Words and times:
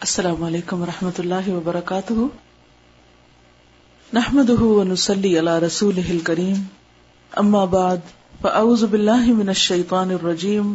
السلام 0.00 0.44
علیکم 0.44 0.82
و 0.82 0.86
رحمۃ 0.86 1.10
اللہ 1.18 1.48
وبرکاتہ۔ 1.48 2.12
نحمد 4.12 4.50
ونسلی 4.50 5.38
علی 5.38 5.66
رسول 5.66 6.18
کریم 6.24 6.54
اما 7.36 7.64
بعد، 7.64 7.96
فاعوذ 8.40 8.84
باللہ 8.84 9.32
من 9.32 9.48
الشیطان 9.48 10.10
الرجیم۔ 10.10 10.74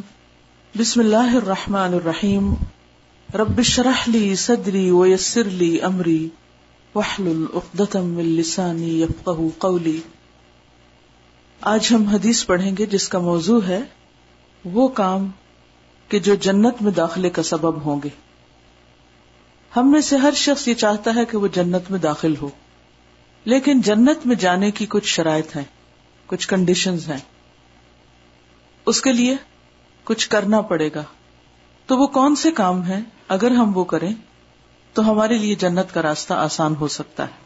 بسم 0.78 1.00
اللہ 1.00 1.36
الرحمن 1.36 1.94
الرحیم۔ 1.94 2.54
رب 3.34 3.62
شرح 3.62 4.04
لی 4.08 4.36
صدری 4.36 4.92
ویسر 4.92 5.44
لی 5.44 5.82
امری۔ 5.82 6.30
وحلل 6.96 7.46
اقدتم 7.54 8.06
من 8.06 8.26
لسانی 8.26 9.02
یفقہ 9.02 9.42
قولی۔ 9.58 10.02
آج 11.62 11.88
ہم 11.92 12.04
حدیث 12.04 12.46
پڑھیں 12.46 12.78
گے 12.78 12.86
جس 12.86 13.10
کا 13.10 13.20
موضوع 13.20 13.62
ہے 13.68 13.80
وہ 14.66 14.88
کام 14.88 15.30
کہ 16.08 16.20
جو 16.20 16.36
جنت 16.36 16.82
میں 16.82 16.92
داخلے 16.92 17.30
کا 17.30 17.44
سبب 17.44 17.86
ہوں 17.86 18.02
گے۔ 18.04 18.10
ہم 19.76 19.92
میں 19.92 20.02
سے 20.02 20.18
ہر 20.18 20.34
شخص 20.36 20.68
یہ 20.68 20.74
چاہتا 20.74 21.16
ہے 21.16 21.26
کہ 21.26 21.38
وہ 21.38 21.48
جنت 21.48 21.92
میں 21.92 22.00
داخل 22.00 22.36
ہو۔ 22.42 22.50
لیکن 23.46 23.82
جنت 23.82 24.26
میں 24.26 24.36
جانے 24.36 24.72
کی 24.72 24.86
کچھ 24.90 25.08
شرائط 25.08 25.56
ہیں، 25.56 25.64
کچھ 26.26 26.48
کنڈیشن 26.48 26.94
ہیں۔ 26.94 27.18
اس 28.86 29.02
کے 29.02 29.12
لیے 29.12 29.36
کچھ 30.04 30.30
کرنا 30.30 30.62
پڑے 30.62 30.90
گا۔ 30.96 31.04
تو 31.86 31.98
وہ 31.98 32.08
کون 32.08 32.36
سے 32.36 32.52
کام 32.52 32.84
ہیں؟ 32.84 33.02
اگر 33.28 33.52
ہم 33.52 33.78
وہ 33.78 33.84
کریں، 33.84 34.14
تو 34.94 35.12
ہمارے 35.12 35.38
لیے 35.38 35.56
جنت 35.56 35.94
کا 35.94 36.02
راستہ 36.02 36.34
آسان 36.34 36.76
ہو 36.76 36.88
سکتا 36.88 37.24
ہے۔ 37.24 37.44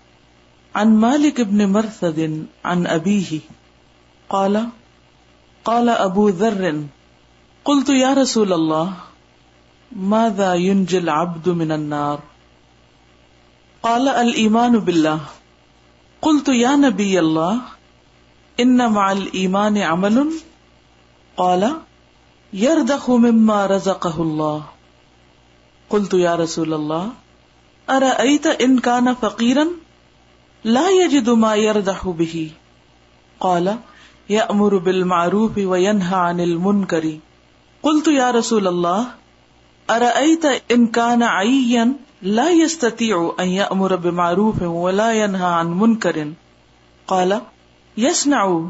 ان 0.73 0.99
مالک 0.99 1.39
ابن 1.39 1.57
مرثد 1.57 2.19
ان 2.63 2.87
ابی 2.89 3.23
ہی 3.31 3.39
قال 4.27 4.57
قال 5.63 5.89
ابو 5.89 6.31
ذر، 6.31 6.71
قلت 7.63 7.89
یا 7.89 8.15
رسول 8.15 8.53
اللہ 8.53 8.91
ماذا 9.91 10.53
ينجي 10.53 10.97
العبد 10.97 11.49
من 11.49 11.71
النار؟ 11.71 12.19
قال 13.83 14.07
الايمان 14.07 14.79
بالله. 14.79 15.19
قلت 16.21 16.47
يا 16.47 16.75
نبي 16.75 17.19
الله 17.19 17.61
ان 18.59 18.91
مع 18.91 19.11
الايمان 19.11 19.77
عمل. 19.77 20.31
قال، 21.37 21.73
يردخ 22.53 23.09
مما 23.09 23.65
رزقه 23.65 24.21
الله. 24.21 24.63
قلت 25.89 26.13
يا 26.13 26.35
رسول 26.35 26.73
الله 26.73 27.09
ارايت 27.89 28.47
ان 28.47 28.79
كان 28.79 29.13
فقيرا؟ 29.13 29.67
لا 30.63 30.89
يجد 30.89 31.29
ما 31.29 31.55
يردح 31.55 32.07
به. 32.07 32.51
قال، 33.39 33.77
يأمر 34.29 34.77
بالمعروف 34.77 35.57
وينهى 35.57 36.15
عن 36.15 36.39
المنكر. 36.39 37.17
قلت 37.83 38.07
يا 38.07 38.31
رسول 38.31 38.67
الله 38.67 39.07
ارأيت 39.89 40.45
ان 40.71 40.87
كان 40.87 41.23
عيا 41.23 41.93
لا 42.21 42.49
يستطيع 42.51 43.35
ان 43.39 43.47
يأمر 43.47 43.95
بمعروف 43.95 44.61
ولا 44.61 45.13
ينهى 45.13 45.45
عن 45.45 45.79
منكر 45.79 46.31
قال 47.07 47.41
يصنع 47.97 48.69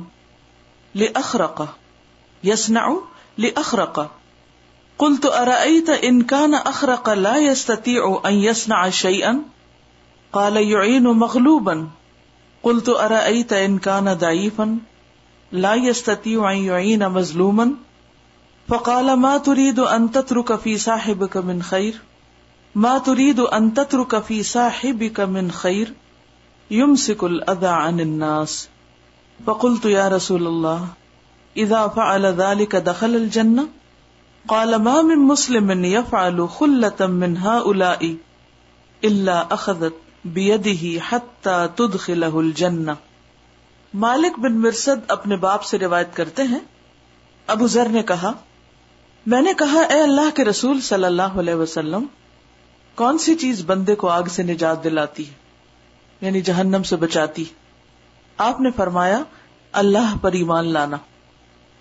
لأخرق. 0.95 1.75
يصنع 2.43 2.97
لأخرق. 3.37 4.11
قلت 4.97 5.25
أرأيت 5.25 5.89
إن 5.89 6.21
كان 6.21 6.53
أخرق 6.53 7.09
لا 7.09 7.37
يستطيع 7.37 8.21
أن 8.25 8.33
يصنع 8.33 8.89
شيئا 8.89 9.41
قال 10.33 10.57
يعين 10.57 11.03
مغلوبا. 11.03 11.87
قلت 12.63 12.89
أرأيت 12.89 13.53
إن 13.53 13.79
كان 13.79 14.13
ضعيفا 14.13 14.77
لا 15.51 15.75
يستطيع 15.75 16.51
أن 16.51 16.57
يعين 16.57 17.09
مظلوما. 17.09 17.75
فقال 18.67 19.13
ما 19.13 19.37
تريد 19.37 19.79
ان 19.79 20.11
تترك 20.11 20.55
في 20.55 20.77
صاحبك 20.77 21.37
من 21.37 21.63
خير؟ 21.63 22.01
ما 22.75 22.97
تريد 22.97 23.39
ان 23.39 23.73
تترك 23.73 24.23
في 24.23 24.43
صاحبك 24.43 25.19
من 25.19 25.51
خير؟ 25.51 25.93
يمسك 26.71 27.23
الاذى 27.23 27.67
عن 27.67 27.99
الناس. 27.99 28.69
فقلت 29.45 29.85
يا 29.85 30.07
رسول 30.07 30.47
الله 30.47 30.87
اذا 31.57 31.87
فعل 31.87 32.25
ذلك 32.25 32.75
دخل 32.75 33.15
الجنه 33.15 33.67
قال، 34.47 34.75
ما 34.75 35.01
من 35.01 35.17
مسلم 35.17 35.85
يفعل 35.85 36.49
خله 36.49 37.07
من 37.07 37.37
هؤلاء 37.37 38.15
الا 39.03 39.53
اخذت 39.53 39.93
بيده 40.25 40.99
حتى 40.99 41.69
تدخله 41.75 42.39
الجنه 42.39 42.95
مالک 43.93 44.39
بن 44.39 44.51
مرسد 44.51 44.99
اپنے 45.07 45.35
باپ 45.35 45.63
سے 45.63 45.77
روایت 45.77 46.15
کرتے 46.15 46.43
ہیں، 46.43 46.59
ابو 47.47 47.67
ذر 47.67 47.87
نے 47.87 48.03
کہا 48.03 48.31
میں 49.27 49.41
نے 49.41 49.53
کہا، 49.57 49.81
اے 49.81 50.01
اللہ 50.01 50.35
کے 50.35 50.45
رسول 50.45 50.81
صلی 50.81 51.03
اللہ 51.03 51.21
علیہ 51.21 51.55
وسلم، 51.55 52.05
کون 52.95 53.17
سی 53.17 53.35
چیز 53.35 53.63
بندے 53.65 53.95
کو 53.95 54.07
آگ 54.07 54.23
سے 54.23 54.43
نجات 54.43 54.83
دلاتی 54.83 55.27
ہے؟ 55.27 55.33
یعنی 56.21 56.41
جہنم 56.41 56.83
سے 56.83 56.95
بچاتی 56.95 57.43
آپ 58.37 58.61
نے 58.61 58.69
فرمایا، 58.71 59.19
اللہ 59.71 60.15
پر 60.21 60.31
ایمان 60.31 60.67
لانا۔ 60.67 60.97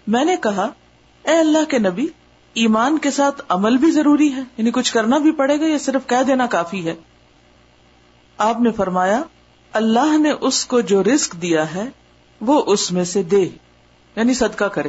میں 0.07 0.25
نے 0.25 0.37
کہا، 0.37 0.69
اے 1.23 1.39
اللہ 1.39 1.65
کے 1.69 1.79
نبی، 1.79 2.07
ایمان 2.55 2.99
کے 2.99 3.11
ساتھ 3.11 3.43
عمل 3.49 3.77
بھی 3.77 3.91
ضروری 3.91 4.33
ہے 4.33 4.43
یعنی 4.57 4.71
کچھ 4.71 4.93
کرنا 4.93 5.19
بھی 5.19 5.33
پڑے 5.33 5.61
گا 5.61 5.67
یا 5.67 5.79
صرف 5.79 6.07
کہہ 6.07 6.23
دینا 6.27 6.47
کافی 6.47 6.87
ہے؟ 6.87 6.95
آپ 8.39 8.61
نے 8.61 8.71
فرمایا، 8.71 9.23
اللہ 9.73 10.19
نے 10.19 10.31
اس 10.41 10.67
کو 10.67 10.81
جو 10.81 11.05
رسک 11.05 11.43
دیا 11.43 11.75
ہے، 11.75 11.85
وہ 12.41 12.63
اس 12.67 12.93
میں 12.93 13.05
سے 13.05 13.23
دے 13.23 13.49
یعنی 14.17 14.35
صدقہ 14.35 14.65
کرے۔ 14.65 14.89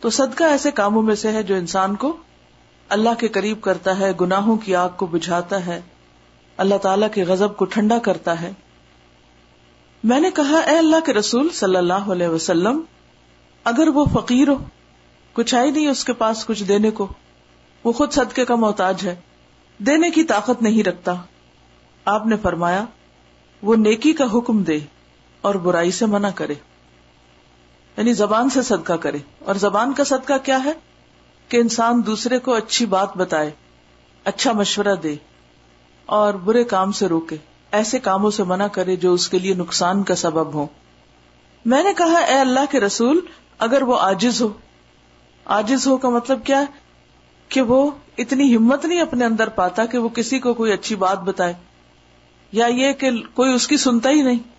تو 0.00 0.10
صدقہ 0.10 0.44
ایسے 0.44 0.70
کاموں 0.70 1.02
میں 1.02 1.14
سے 1.14 1.32
ہے 1.32 1.42
جو 1.42 1.54
انسان 1.54 1.96
کو 1.96 2.16
اللہ 2.88 3.10
کے 3.18 3.28
قریب 3.28 3.60
کرتا 3.60 3.98
ہے، 3.98 4.12
گناہوں 4.20 4.56
کی 4.56 4.74
آگ 4.74 4.88
کو 4.96 5.06
بجھاتا 5.06 5.66
ہے، 5.66 5.80
اللہ 6.56 6.74
تعالی 6.74 7.06
کے 7.14 7.24
غزب 7.24 7.56
کو 7.56 7.64
ٹھنڈا 7.64 7.98
کرتا 7.98 8.40
ہے۔ 8.40 8.52
میں 10.04 10.20
نے 10.20 10.30
کہا، 10.34 10.58
اے 10.58 10.78
اللہ 10.78 10.96
کے 11.06 11.12
رسول 11.12 11.48
صلی 11.48 11.76
اللہ 11.76 12.10
علیہ 12.12 12.28
وسلم، 12.28 12.80
اگر 13.64 13.88
وہ 13.88 14.04
فقیر 14.04 14.48
ہو، 14.48 14.54
کچھ 15.32 15.54
آئی 15.54 15.70
نہیں 15.70 15.88
اس 15.88 16.04
کے 16.04 16.12
پاس 16.12 16.46
کچھ 16.46 16.64
دینے 16.64 16.90
کو، 16.90 17.06
وہ 17.84 17.92
خود 17.92 18.12
صدقے 18.12 18.44
کا 18.44 18.54
محتاج 18.54 19.06
ہے، 19.06 19.14
دینے 19.78 20.10
کی 20.10 20.24
طاقت 20.24 20.62
نہیں 20.62 20.82
رکھتا۔ 20.82 21.14
آپ 22.04 22.26
نے 22.26 22.36
فرمایا، 22.42 22.84
وہ 23.62 23.76
نیکی 23.76 24.12
کا 24.12 24.24
حکم 24.34 24.62
دے 24.62 24.78
اور 25.40 25.54
برائی 25.54 25.90
سے 25.90 26.06
منع 26.06 26.30
کرے۔ 26.34 26.54
یعنی 27.98 28.12
زبان 28.12 28.50
سے 28.50 28.62
صدقہ 28.62 28.92
کرے۔ 28.92 29.18
اور 29.38 29.54
زبان 29.54 29.92
کا 29.92 30.04
صدقہ 30.04 30.32
کیا 30.42 30.64
ہے؟ 30.64 30.72
کہ 31.48 31.56
انسان 31.56 32.06
دوسرے 32.06 32.38
کو 32.38 32.54
اچھی 32.54 32.86
بات 32.86 33.16
بتائے 33.16 33.50
اچھا 34.24 34.52
مشورہ 34.52 34.94
دے 35.02 35.14
اور 36.06 36.34
برے 36.34 36.64
کام 36.64 36.92
سے 36.92 37.06
روکے۔ 37.06 37.36
ایسے 37.72 37.98
کاموں 37.98 38.30
سے 38.30 38.42
منع 38.42 38.66
کرے 38.66 38.96
جو 38.96 39.12
اس 39.12 39.28
کے 39.28 39.38
لیے 39.38 39.54
نقصان 39.54 40.02
کا 40.02 40.14
سبب 40.14 40.54
ہو 40.54 40.66
میں 41.64 41.82
نے 41.82 41.92
کہا، 41.96 42.18
اے 42.18 42.38
اللہ 42.38 42.60
کے 42.70 42.80
رسول، 42.80 43.20
اگر 43.58 43.82
وہ 43.82 43.98
آجز 44.00 44.42
ہو۔ 44.42 44.48
آجز 45.44 45.86
ہو 45.86 45.96
کا 45.96 46.08
مطلب 46.08 46.44
کیا 46.44 46.60
ہے؟ 46.60 46.66
کہ 47.48 47.60
وہ 47.60 47.90
اتنی 48.18 48.56
ہمت 48.56 48.84
نہیں 48.84 49.00
اپنے 49.00 49.24
اندر 49.24 49.48
پاتا 49.48 49.86
کہ 49.86 49.98
وہ 49.98 50.08
کسی 50.08 50.38
کو 50.38 50.54
کوئی 50.54 50.72
اچھی 50.72 50.96
بات 50.96 51.18
بتائے۔ 51.18 51.54
یا 52.52 52.66
یہ 52.66 52.92
کہ 52.92 53.10
کوئی 53.34 53.52
اس 53.52 53.68
کی 53.68 53.76
سنتا 53.76 54.10
ہی 54.10 54.22
نہیں۔ 54.22 54.57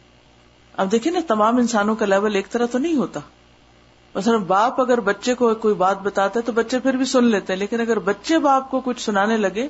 اب 0.80 0.92
دیکھیں 0.92 1.12
نا، 1.12 1.20
تمام 1.28 1.58
انسانوں 1.58 1.96
کا 1.96 2.06
لیول 2.06 2.36
ایک 2.36 2.50
طرح 2.50 2.66
تو 2.66 2.78
نہیں 2.78 2.96
ہوتا۔ 2.96 3.20
مثلا 4.16 4.38
باپ 4.38 4.82
اگر 4.82 5.00
بچے 5.00 5.34
کو 5.34 5.56
کوئی 5.56 5.76
بات 5.76 6.02
بتاتا 6.02 6.40
ہے 6.40 6.46
تو 6.46 6.52
بچے 6.52 6.80
پھر 6.80 6.94
بھی 6.94 7.06
سن 7.06 7.24
لیتے 7.24 7.54
ہیں، 7.54 7.60
لیکن 7.60 7.82
اگر 7.82 8.00
بچے 8.00 8.40
باپ 8.40 8.72
کو 8.72 8.80
کچھ 8.80 9.02
سنانے 9.02 9.38
لگے 9.38 9.68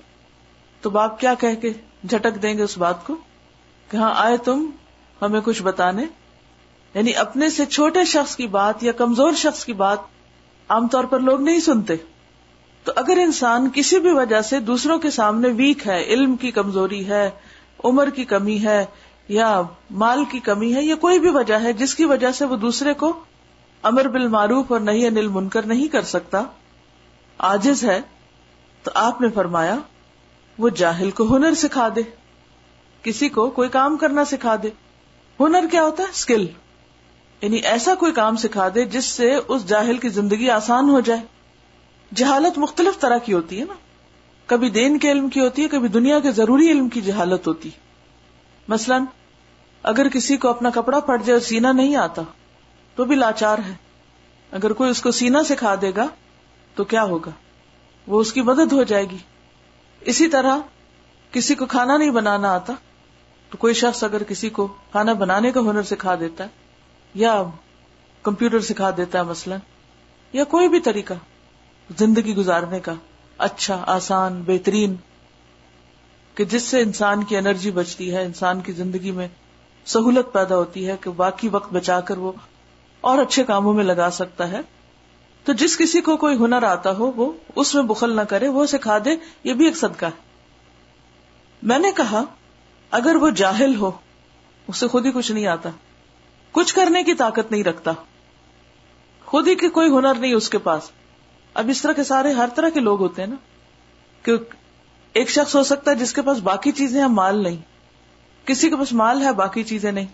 تو 0.82 0.90
باپ 0.90 1.20
کیا 1.20 1.34
کہہ 1.34 1.56
کے 1.62 1.70
جھٹک 2.10 2.42
دیں 2.42 2.58
گے 2.58 2.64
اس 2.64 2.78
بات 2.78 3.08
کو؟ 3.08 3.16
کہ 3.90 3.98
ہاں 3.98 4.14
آئے 4.16 4.38
تم 4.38 4.70
ہمیں 5.22 5.42
کچھ 5.44 5.64
بتانے۔ 5.64 6.06
یعنی 6.94 7.16
اپنے 7.16 7.50
سے 7.50 7.66
چھوٹے 7.66 8.06
شخص 8.06 8.36
کی 8.36 8.48
بات 8.48 8.84
یا 8.84 8.92
کمزور 8.92 9.32
شخص 9.32 9.66
کی 9.66 9.74
بات 9.74 10.00
عام 10.70 10.88
طور 10.88 11.04
پر 11.04 11.20
لوگ 11.20 11.42
نہیں 11.42 11.60
سنتے۔ 11.60 11.96
تو 12.84 12.92
اگر 12.96 13.18
انسان 13.18 13.70
کسی 13.74 14.00
بھی 14.00 14.12
وجہ 14.12 14.42
سے 14.42 14.60
دوسروں 14.60 15.00
کے 15.00 15.10
سامنے 15.10 15.48
ویک 15.48 15.88
ہے، 15.88 16.04
علم 16.04 16.36
کی 16.36 16.52
کمزوری 16.52 17.08
ہے، 17.08 17.30
عمر 17.84 18.10
کی 18.10 18.26
کمی 18.26 18.64
ہے 18.64 18.86
یا 19.30 19.62
مال 19.92 20.26
کی 20.26 20.40
کمی 20.40 20.76
ہے 20.76 20.84
یا 20.84 20.96
کوئی 20.96 21.20
بھی 21.20 21.30
وجہ 21.30 21.54
ہے، 21.54 21.74
جس 21.74 21.96
کی 21.96 22.06
وجہ 22.06 22.32
سے 22.32 22.46
وہ 22.46 22.56
دوسرے 22.56 22.94
کو 22.94 23.20
امر 23.84 24.08
بال 24.08 24.28
معروف 24.28 24.72
اور 24.72 24.80
نہیں 24.80 25.08
انل 25.08 25.28
منکر 25.28 25.66
نہیں 25.66 25.88
کر 25.88 26.02
سکتا 26.02 26.44
آجز 27.38 27.86
ہے، 27.86 28.02
تو 28.84 28.92
آپ 28.94 29.22
نے 29.22 29.30
فرمایا، 29.30 29.76
وہ 30.58 30.70
جاہل 30.70 31.12
کو 31.12 31.36
ہنر 31.36 31.54
سکھا 31.54 31.90
دے، 31.96 32.02
کسی 33.04 33.30
کو 33.30 33.50
کوئی 33.50 33.70
کام 33.70 33.98
کرنا 33.98 34.26
سکھا 34.26 34.56
دے۔ 34.64 34.70
ہنر 35.40 35.66
کیا 35.72 35.84
ہوتا 35.84 36.04
ہے؟ 36.04 36.08
اسکل 36.10 36.48
یعنی 37.42 37.58
ایسا 37.58 37.96
کوئی 37.96 38.12
کام 38.12 38.36
سکھا 38.36 38.68
دے 38.76 38.86
جس 38.86 39.06
سے 39.06 39.40
اس 39.48 39.68
جاہل 39.68 39.98
کی 39.98 40.10
زندگی 40.10 40.50
آسان 40.50 40.90
ہو 40.90 41.00
جائے۔ 41.00 41.20
جہالت 42.16 42.58
مختلف 42.58 43.00
طرح 43.00 43.18
کی 43.18 43.34
ہوتی 43.34 43.60
ہے 43.60 43.66
نا۔ 43.66 43.74
کبھی 44.46 44.70
دین 44.70 45.00
کے 45.00 45.12
علم 45.12 45.30
کی 45.30 45.40
ہوتی 45.40 45.64
ہے، 45.64 45.68
کبھی 45.68 45.88
دنیا 45.88 46.20
کے 46.20 46.32
ضروری 46.32 46.72
علم 46.72 46.90
کی 46.90 47.02
جہالت 47.02 47.48
ہوتی۔ 47.48 47.70
مثلاً 48.68 49.04
اگر 49.84 50.10
کسی 50.10 50.38
کو 50.38 50.48
اپنا 50.48 50.70
کپڑا 50.70 51.00
پھٹ 51.00 51.26
جائے 51.26 51.40
اور 51.40 51.48
سینا 51.48 51.72
نہیں 51.72 51.96
آتا، 51.96 52.22
تو 52.96 53.06
بھی 53.06 53.16
لاچار 53.16 53.58
ہے۔ 53.58 53.74
اگر 54.52 54.74
کوئی 54.74 54.90
اس 54.90 55.02
کو 55.02 55.12
سینا 55.12 55.44
سکھا 55.44 55.76
دے 55.82 55.92
گا، 55.96 56.08
تو 56.76 56.84
کیا 56.84 57.04
ہوگا؟ 57.04 57.32
وہ 58.08 58.22
اس 58.22 58.34
کی 58.34 58.42
مدد 58.42 58.72
ہو 58.72 58.84
جائے 58.84 59.10
گی۔ 59.10 59.18
اسی 60.02 60.28
طرح 60.28 60.58
کسی 61.32 61.56
کو 61.56 61.66
کھانا 61.66 61.98
نہیں 61.98 62.12
بنانا 62.12 62.52
آتا، 62.52 62.74
تو 63.50 63.58
کوئی 63.58 63.74
شخص 63.74 64.04
اگر 64.04 64.24
کسی 64.24 64.50
کو 64.50 64.68
کھانا 64.68 65.14
بنانے 65.14 65.52
کا 65.52 65.60
ہنر 65.60 65.84
سکھا 65.84 66.16
دیتا 66.16 66.44
ہے، 66.44 66.50
یا 67.14 67.44
کمپیوٹر 68.22 68.60
سکھا 68.60 68.92
دیتا 68.98 69.18
ہے 69.18 69.24
مثلاً، 69.24 69.60
یا 70.34 70.44
کوئی 70.44 70.68
بھی 70.68 70.80
طریقہ 70.80 71.14
زندگی 71.98 72.36
گزارنے 72.36 72.80
کا 72.80 72.94
اچھا 73.38 73.84
آسان، 73.88 74.44
بہترین، 74.46 74.96
کہ 76.36 76.46
جس 76.46 76.64
سے 76.64 76.82
انسان 76.82 77.24
کی 77.24 77.38
انرجی 77.38 77.72
بچتی 77.72 78.16
ہے، 78.16 78.26
انسان 78.26 78.62
کی 78.62 78.72
زندگی 78.72 79.12
میں 79.12 79.28
سہولت 79.90 80.34
پیدا 80.34 80.56
ہوتی 80.56 80.88
ہے 80.88 80.96
کہ 81.02 81.10
باقی 81.10 81.50
وقت 81.50 81.74
بچا 81.74 82.00
کر 82.00 82.18
وہ 82.18 82.32
اور 83.02 83.18
اچھے 83.18 83.44
کاموں 83.44 83.74
میں 83.74 83.84
لگا 83.84 84.10
سکتا 84.12 84.52
ہے۔ 84.52 84.60
تو 85.44 85.54
جس 85.54 85.78
کسی 85.78 86.02
کو 86.02 86.18
کوئی 86.18 86.38
ہنر 86.38 86.64
آتا 86.64 86.92
ہو، 86.92 87.12
وہ 87.16 87.32
اس 87.56 87.76
میں 87.76 87.84
بخل 87.84 88.16
نہ 88.16 88.22
کرے، 88.22 88.48
وہ 88.48 88.66
سکھا 88.66 88.98
دے، 89.06 89.10
یہ 89.44 89.54
بھی 89.54 89.66
ایک 89.66 89.78
صدقہ 89.78 90.06
ہے۔ 90.06 90.22
میں 91.64 91.80
نے 91.80 91.92
کہا، 91.92 92.24
اگر 92.92 93.16
وہ 93.16 93.30
جاہل 93.30 93.76
ہو، 93.76 93.92
اسے 94.68 94.88
خود 94.88 95.06
ہی 95.06 95.12
کچھ 95.12 95.32
نہیں 95.32 95.48
آتا۔ 95.48 95.70
کچھ 96.52 96.76
کرنے 96.76 97.04
کی 97.04 97.14
طاقت 97.14 97.52
نہیں 97.52 97.64
رکھتا۔ 97.64 97.92
خود 99.26 99.48
ہی 99.48 99.56
کہ 99.56 99.70
کوئی 99.70 99.90
ہنر 99.90 100.14
نہیں 100.16 100.34
اس 100.34 100.50
کے 100.50 100.58
پاس۔ 100.58 100.84
اب 101.54 101.70
اس 101.70 101.82
طرح 101.82 101.92
کے 101.92 102.04
سارے، 102.04 102.32
ہر 102.32 102.50
طرح 102.56 102.70
کے 102.70 102.80
لوگ 102.80 103.00
ہوتے 103.00 103.22
ہیں 103.22 103.30
نا، 103.30 103.36
کہ 104.24 104.32
ایک 105.14 105.30
شخص 105.30 105.56
ہو 105.56 105.64
سکتا 105.64 105.92
ہے 105.92 105.96
جس 105.96 106.14
کے 106.14 106.22
پاس 106.22 106.38
باقی 106.38 106.72
چیزیں 106.72 107.02
ہیں، 107.02 107.08
مال 107.08 107.44
نہیں۔ 107.44 107.79
کسی 108.50 108.70
کے 108.70 108.76
پاس 108.76 108.94
مال 108.94 109.22
ہے، 109.22 109.32
باقی 109.32 109.64
چیزیں 109.64 109.92
نہیں۔ 109.92 110.06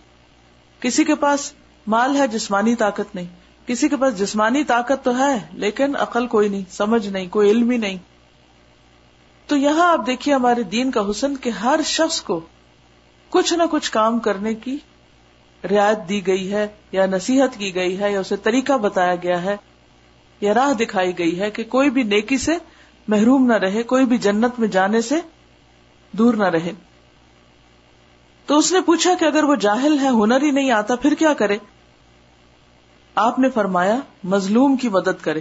کسی 0.80 1.04
کے 1.04 1.14
پاس 1.14 1.52
مال 1.86 2.16
ہے، 2.16 2.28
جسمانی 2.28 2.74
طاقت 2.74 3.14
نہیں۔ 3.14 3.26
کسی 3.66 3.88
کے 3.88 3.96
پاس 3.96 4.18
جسمانی 4.18 4.64
طاقت 4.64 5.04
تو 5.04 5.18
ہے، 5.18 5.38
لیکن 5.52 5.96
عقل 5.96 6.26
کوئی 6.26 6.48
نہیں، 6.48 6.62
سمجھ 6.70 7.08
نہیں، 7.08 7.28
کوئی 7.28 7.50
علم 7.50 7.70
ہی 7.70 7.76
نہیں۔ 7.76 7.98
تو 9.46 9.56
یہاں 9.56 9.92
آپ 9.92 10.06
دیکھیے 10.06 10.34
ہمارے 10.34 10.62
دین 10.62 10.90
کا 10.90 11.10
حسن 11.10 11.36
کہ 11.36 11.50
ہر 11.50 11.80
شخص 11.84 12.20
کو 12.20 12.40
کچھ 13.30 13.54
نہ 13.54 13.62
کچھ 13.70 13.90
کام 13.90 14.18
کرنے 14.18 14.54
کی 14.54 14.78
رعایت 15.70 16.08
دی 16.08 16.26
گئی 16.26 16.52
ہے، 16.52 16.66
یا 16.92 17.06
نصیحت 17.06 17.58
کی 17.58 17.74
گئی 17.74 18.00
ہے، 18.00 18.12
یا 18.12 18.20
اسے 18.20 18.36
طریقہ 18.36 18.72
بتایا 18.72 19.14
گیا 19.14 19.42
ہے، 19.42 19.56
یا 20.40 20.54
راہ 20.54 20.72
دکھائی 20.72 21.18
گئی 21.18 21.40
ہے 21.40 21.50
کہ 21.50 21.64
کوئی 21.64 21.90
بھی 21.90 22.02
نیکی 22.02 22.38
سے 22.38 22.52
محروم 23.08 23.46
نہ 23.46 23.54
رہے، 23.54 23.82
کوئی 23.82 24.04
بھی 24.04 24.18
جنت 24.18 24.58
میں 24.58 24.68
جانے 24.68 25.00
سے 25.00 25.14
دور 26.12 26.34
نہ 26.34 26.44
رہے۔ 26.44 26.72
تو 28.46 28.58
اس 28.58 28.72
نے 28.72 28.80
پوچھا 28.80 29.14
کہ 29.20 29.24
اگر 29.24 29.44
وہ 29.44 29.54
جاہل 29.54 29.98
ہے، 29.98 30.08
ہنر 30.08 30.42
ہی 30.42 30.50
نہیں 30.50 30.70
آتا، 30.70 30.96
پھر 30.96 31.14
کیا 31.14 31.32
کرے؟ 31.32 31.58
آپ 33.14 33.38
نے 33.38 33.50
فرمایا، 33.50 33.96
مظلوم 34.24 34.76
کی 34.76 34.88
مدد 34.88 35.22
کرے۔ 35.22 35.40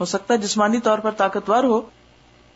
ہو 0.00 0.04
سکتا 0.04 0.34
ہے 0.34 0.38
جسمانی 0.38 0.80
طور 0.80 0.98
پر 0.98 1.10
طاقتور 1.10 1.64
ہو 1.64 1.80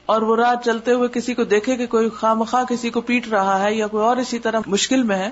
اور 0.06 0.22
وہ 0.22 0.36
رات 0.36 0.64
چلتے 0.64 0.92
ہوئے 0.92 1.08
کسی 1.08 1.34
کو 1.34 1.44
دیکھے 1.44 1.76
کہ 1.76 1.86
کوئی 1.86 2.08
خواہ 2.08 2.64
کسی 2.68 2.90
کو 2.90 3.00
پیٹ 3.00 3.28
رہا 3.28 3.60
ہے 3.60 3.74
یا 3.74 3.86
کوئی 3.86 4.04
اور 4.04 4.16
اسی 4.16 4.38
طرح 4.38 4.60
مشکل 4.66 5.02
میں 5.02 5.16
ہے، 5.16 5.30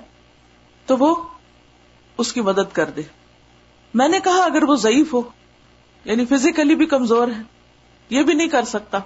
تو 0.86 0.96
وہ 0.96 1.14
اس 2.18 2.32
کی 2.32 2.40
مدد 2.40 2.72
کر 2.72 2.90
دے۔ 2.90 3.02
میں 3.94 4.08
نے 4.08 4.20
کہا، 4.20 4.44
اگر 4.44 4.62
وہ 4.62 4.76
ضعیف 4.76 5.14
ہو 5.14 5.22
یعنی 6.04 6.24
فزیکلی 6.24 6.74
بھی 6.74 6.86
کمزور 6.86 7.28
ہے، 7.28 7.42
یہ 8.10 8.22
بھی 8.22 8.34
نہیں 8.34 8.48
کر 8.48 8.64
سکتا۔ 8.64 8.98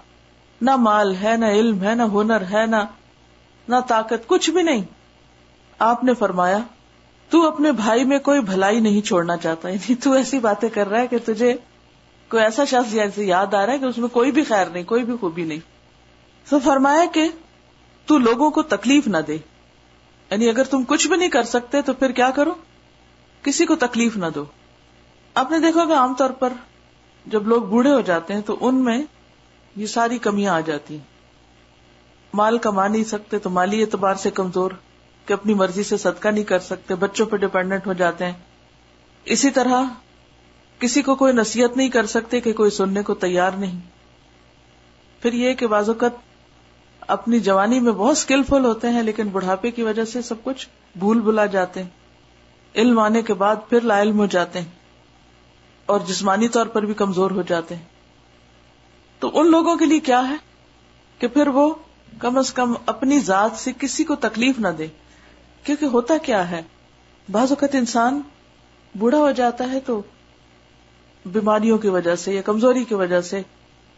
نہ 0.60 0.76
مال 0.76 1.14
ہے، 1.14 1.36
نہ 1.36 1.46
علم 1.46 1.82
ہے، 1.82 1.94
نہ 1.94 2.02
ہنر 2.02 2.40
ہے، 2.40 2.66
نہ 2.66 2.76
نہ 3.68 3.76
طاقت، 3.88 4.26
کچھ 4.26 4.50
بھی 4.50 4.62
نہیں۔ 4.62 4.82
آپ 5.78 6.04
نے 6.04 6.14
فرمایا، 6.14 6.58
تو 7.30 7.46
اپنے 7.46 7.72
بھائی 7.72 8.04
میں 8.04 8.18
کوئی 8.18 8.40
بھلائی 8.40 8.80
نہیں 8.80 9.00
چھوڑنا 9.00 9.36
چاہتا۔ 9.36 9.68
یعنی 9.68 9.94
تو 9.94 10.12
ایسی 10.12 10.38
باتیں 10.38 10.68
کر 10.68 10.88
رہا 10.88 11.00
ہے 11.00 11.06
کہ 11.06 11.16
تجھے 11.24 11.56
کوئی 12.28 12.42
ایسا 12.42 12.64
شخص 12.64 12.92
جیسے 12.92 13.24
یاد 13.24 13.54
آ 13.54 13.66
رہا 13.66 13.72
ہے 13.72 13.78
کہ 13.78 13.84
اس 13.84 13.98
میں 13.98 14.08
کوئی 14.08 14.32
بھی 14.32 14.44
خیر 14.44 14.66
نہیں، 14.66 14.84
کوئی 14.84 15.04
بھی 15.04 15.14
خوبی 15.20 15.44
نہیں۔ 15.44 15.58
تو 16.50 16.58
فرمایا 16.58 17.04
کہ 17.12 17.28
تو 18.06 18.18
لوگوں 18.18 18.50
کو 18.50 18.62
تکلیف 18.62 19.06
نہ 19.06 19.16
دے۔ 19.26 19.34
یعنی 20.30 20.48
اگر 20.48 20.64
تم 20.64 20.84
کچھ 20.84 21.08
بھی 21.08 21.16
نہیں 21.16 21.28
کر 21.28 21.42
سکتے 21.42 21.82
تو 21.82 21.92
پھر 21.92 22.12
کیا 22.12 22.30
کرو؟ 22.30 22.54
کسی 23.42 23.66
کو 23.66 23.76
تکلیف 23.76 24.16
نہ 24.16 24.26
دو۔ 24.34 24.44
آپ 25.34 25.50
نے 25.50 25.58
دیکھا 25.58 25.84
کہ 25.84 25.92
عام 25.92 26.14
طور 26.14 26.30
پر 26.30 26.52
جب 27.26 27.48
لوگ 27.48 27.62
بوڑھے 27.62 27.90
ہو 27.90 28.00
جاتے 28.00 28.34
ہیں 28.34 28.40
تو 28.40 28.56
ان 28.60 28.84
میں 28.84 29.02
یہ 29.76 29.86
ساری 29.86 30.18
کمیاں 30.18 30.54
آ 30.54 30.60
جاتی 30.60 30.94
ہیں۔ 30.94 31.04
مال 32.34 32.58
کما 32.58 32.88
نہیں 32.88 33.04
سکتے 33.04 33.38
تو 33.38 33.50
مالی 33.50 33.80
اعتبار 33.80 34.14
سے 34.14 34.30
کمزور۔ 34.30 34.70
کہ 35.26 35.32
اپنی 35.32 35.54
مرضی 35.54 35.82
سے 35.82 35.96
صدقہ 35.96 36.28
نہیں 36.28 36.44
کر 36.44 36.58
سکتے، 36.58 36.94
بچوں 36.94 37.26
پہ 37.26 37.36
ڈپینڈنٹ 37.36 37.86
ہو 37.86 37.92
جاتے 37.92 38.26
ہیں۔ 38.26 38.32
اسی 39.24 39.50
طرح 39.50 39.82
کسی 40.78 41.02
کو 41.02 41.14
کوئی 41.14 41.32
نصیحت 41.32 41.76
نہیں 41.76 41.88
کر 41.88 42.06
سکتے 42.06 42.40
کہ 42.40 42.52
کوئی 42.52 42.70
سننے 42.70 43.02
کو 43.02 43.14
تیار 43.14 43.50
نہیں۔ 43.50 43.80
پھر 45.22 45.32
یہ 45.32 45.54
کہ 45.54 45.66
بعض 45.66 45.88
اوقات 45.88 46.10
اپنی 47.00 47.40
جوانی 47.40 47.80
میں 47.80 47.92
بہت 47.92 48.16
اسکلفل 48.16 48.64
ہوتے 48.64 48.88
ہیں 48.88 49.02
لیکن 49.02 49.28
بڑھاپے 49.28 49.70
کی 49.70 49.82
وجہ 49.82 50.04
سے 50.04 50.22
سب 50.22 50.34
کچھ 50.44 50.68
بھول 50.98 51.20
بلا 51.20 51.46
جاتے 51.46 51.82
ہیں۔ 51.82 51.90
علم 52.74 52.98
آنے 52.98 53.22
کے 53.22 53.34
بعد 53.34 53.56
پھر 53.68 53.80
لا 53.80 54.02
علم 54.02 54.18
ہو 54.18 54.26
جاتے 54.26 54.60
ہیں 54.60 54.72
اور 55.86 56.00
جسمانی 56.00 56.48
طور 56.48 56.66
پر 56.66 56.82
بھی 56.82 56.94
کمزور 56.94 57.30
ہو 57.30 57.42
جاتے 57.42 57.76
ہیں۔ 57.76 57.84
تو 59.18 59.40
ان 59.40 59.50
لوگوں 59.50 59.76
کے 59.76 59.84
لیے 59.84 60.00
کیا 60.00 60.28
ہے 60.28 60.36
کہ 61.18 61.28
پھر 61.28 61.48
وہ 61.48 61.74
کم 62.18 62.38
از 62.38 62.52
کم 62.52 62.74
اپنی 62.86 63.18
ذات 63.18 63.50
سے 63.56 63.72
کسی 63.80 64.04
کو 64.04 64.14
تکلیف 64.14 64.58
نہ 64.58 64.68
دے۔ 64.68 64.86
کیونکہ 65.66 65.84
ہوتا 65.84 66.18
کیا 66.18 66.50
ہے؟ 66.50 66.62
بعض 67.30 67.50
اوقات 67.50 67.74
انسان 67.74 68.20
بوڑھا 68.98 69.18
ہو 69.18 69.30
جاتا 69.30 69.70
ہے 69.72 69.80
تو 69.80 70.02
بیماریوں 71.26 71.78
کی 71.78 71.88
وجہ 71.88 72.14
سے 72.16 72.34
یا 72.34 72.42
کمزوری 72.42 72.84
کی 72.84 72.94
وجہ 72.94 73.20
سے 73.20 73.42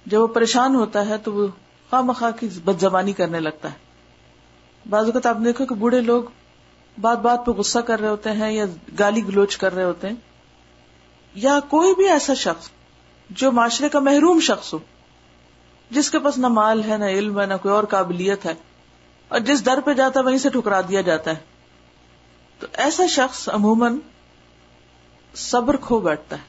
جب 0.07 0.23
وہ 0.23 0.27
پریشان 0.27 0.75
ہوتا 0.75 1.09
ہے 1.09 1.19
تو 1.19 1.33
وہ 1.33 1.47
خواہ 1.91 2.03
مخواہ 2.03 2.31
کی 2.31 2.49
بد 2.65 2.81
زبانی 2.81 3.13
کرنے 3.13 3.41
لگتا 3.41 3.73
ہے۔ 3.73 3.77
بعض 4.89 5.05
اوقات 5.05 5.27
آپ 5.27 5.37
دیکھو 5.45 5.67
کہ 5.67 5.75
بوڑھے 5.75 6.01
لوگ 6.01 6.23
بات 7.01 7.19
بات 7.19 7.47
پہ 7.47 7.51
غصہ 7.51 7.79
کر 7.79 8.01
رہے 8.01 8.09
ہوتے 8.09 8.31
ہیں 8.31 8.53
یا 8.53 8.65
گالی 8.99 9.27
گلوچ 9.27 9.57
کر 9.57 9.75
رہے 9.75 9.85
ہوتے 9.85 10.09
ہیں۔ 10.09 10.15
یا 11.35 11.61
کوئی 11.69 11.95
بھی 11.95 12.09
ایسا 12.09 12.35
شخص 12.35 12.71
جو 13.31 13.53
معاشرے 13.53 13.89
کا 13.89 14.01
محروم 14.01 14.41
شخص 14.41 14.75
ہو، 14.75 14.79
جس 15.91 16.11
کے 16.11 16.19
پاس 16.19 16.39
نہ 16.39 16.49
مال 16.49 16.85
ہے، 16.85 16.99
نہ 16.99 17.05
علم 17.05 17.41
ہے، 17.41 17.47
نہ 17.47 17.55
کوئی 17.63 17.75
اور 17.75 17.85
قابلیت 17.85 18.47
ہے، 18.47 18.55
اور 19.29 19.41
جس 19.41 19.67
در 19.67 19.79
پہ 19.85 19.93
جاتا 19.93 20.21
ہے 20.21 20.25
وہیں 20.25 20.39
سے 20.39 20.49
ٹھکرا 20.49 20.81
دیا 20.81 21.01
جاتا 21.01 21.31
ہے۔ 21.31 21.58
تو 22.59 22.67
ایسا 22.73 23.07
شخص 23.07 23.49
عموماً 23.49 23.99
صبر 25.35 25.77
کھو 25.77 26.01
بیٹھتا 26.01 26.37
ہے۔ 26.37 26.43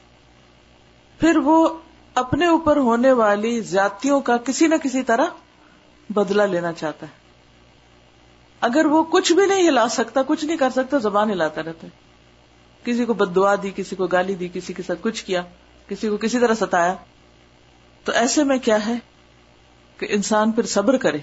پھر 1.20 1.36
وہ 1.36 1.68
اپنے 2.14 2.46
اوپر 2.46 2.76
ہونے 2.76 3.12
والی 3.12 3.60
زیادتیوں 3.60 4.20
کا 4.20 4.36
کسی 4.36 4.66
نہ 4.66 4.74
کسی 4.82 5.02
طرح 5.02 5.24
بدلا 6.10 6.46
لینا 6.46 6.72
چاہتا 6.72 7.06
ہے۔ 7.06 7.20
اگر 8.60 8.86
وہ 8.86 9.02
کچھ 9.02 9.32
بھی 9.32 9.46
نہیں 9.46 9.68
ہلا 9.68 9.88
سکتا، 9.88 10.20
کچھ 10.26 10.44
نہیں 10.44 10.56
کر 10.56 10.70
سکتا، 10.70 10.98
زبان 10.98 11.30
ہلاتا 11.30 11.62
رہتا 11.62 11.86
ہے۔ 11.86 12.10
کسی 12.84 13.04
کو 13.04 13.14
بد 13.14 13.36
دعا 13.36 13.54
دی، 13.62 13.70
کسی 13.76 13.96
کو 13.96 14.06
گالی 14.06 14.34
دی، 14.34 14.48
کسی 14.52 14.72
کے 14.72 14.82
ساتھ 14.82 14.98
کچھ 15.02 15.24
کیا، 15.24 15.42
کسی 15.88 16.08
کو 16.08 16.16
کسی 16.16 16.38
طرح 16.38 16.54
ستایا۔ 16.54 16.94
تو 18.04 18.12
ایسے 18.12 18.44
میں 18.44 18.58
کیا 18.58 18.86
ہے 18.86 18.94
کہ 19.96 20.06
انسان 20.10 20.52
پھر 20.52 20.66
صبر 20.66 20.96
کرے 20.96 21.18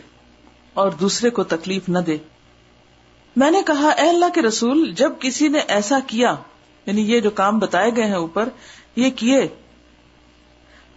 اور 0.74 0.91
دوسرے 0.91 1.29
کو 1.29 1.44
تکلیف 1.44 1.89
نہ 1.89 2.00
دے۔ 2.00 2.17
میں 3.38 3.51
نے 3.51 3.62
کہا، 3.65 3.89
اے 3.89 4.10
اللہ 4.10 4.25
کے 4.34 4.41
رسول، 4.41 4.91
جب 4.91 5.12
کسی 5.20 5.48
نے 5.48 5.60
ایسا 5.60 6.00
کیا 6.08 6.36
یعنی 6.86 7.01
یہ 7.01 7.20
جو 7.20 7.29
کام 7.29 7.60
بتائے 7.60 7.91
گئے 7.96 8.03
ہیں 8.03 8.15
اوپر، 8.15 8.50
یہ 8.96 9.10
کیے، 9.10 9.48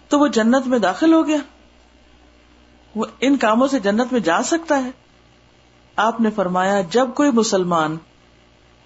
تو 0.09 0.19
وہ 0.19 0.29
جنت 0.29 0.67
میں 0.67 0.79
داخل 0.79 1.13
ہو 1.13 1.27
گیا۔ 1.27 1.37
وہ 2.95 3.05
ان 3.21 3.37
کاموں 3.37 3.69
سے 3.69 3.79
جنت 3.79 4.13
میں 4.13 4.21
جا 4.21 4.43
سکتا 4.43 4.85
ہے۔ 4.85 4.91
آپ 5.97 6.21
نے 6.21 6.31
فرمایا، 6.31 6.81
جب 6.81 7.09
کوئی 7.15 7.31
مسلمان 7.31 7.97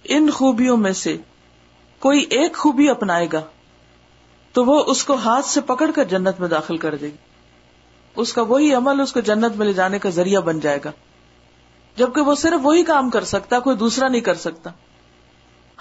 ان 0.03 0.29
خوبیوں 0.29 0.77
میں 0.77 0.93
سے 0.93 1.17
کوئی 1.99 2.19
ایک 2.19 2.57
خوبی 2.57 2.89
اپنائے 2.89 3.27
گا، 3.33 3.41
تو 4.51 4.65
وہ 4.65 4.83
اس 4.87 5.03
کو 5.03 5.13
ہاتھ 5.13 5.45
سے 5.45 5.61
پکڑ 5.61 5.91
کر 5.91 6.03
جنت 6.03 6.39
میں 6.39 6.49
داخل 6.49 6.77
کر 6.77 6.95
دے 6.95 7.07
گی۔ 7.07 7.17
اس 8.15 8.33
کا 8.33 8.41
وہی 8.41 8.73
عمل 8.73 9.01
اس 9.01 9.13
کو 9.13 9.19
جنت 9.19 9.55
میں 9.55 9.67
لے 9.67 9.73
جانے 9.73 9.99
کا 9.99 10.09
ذریعہ 10.09 10.41
بن 10.41 10.59
جائے 10.59 10.79
گا۔ 10.85 10.91
جبکہ 11.97 12.21
وہ 12.21 12.35
صرف 12.35 12.59
وہی 12.63 12.83
کام 12.83 13.09
کر 13.09 13.23
سکتا، 13.23 13.59
کوئی 13.59 13.77
دوسرا 13.77 14.07
نہیں 14.07 14.21
کر 14.21 14.35
سکتا۔ 14.35 14.69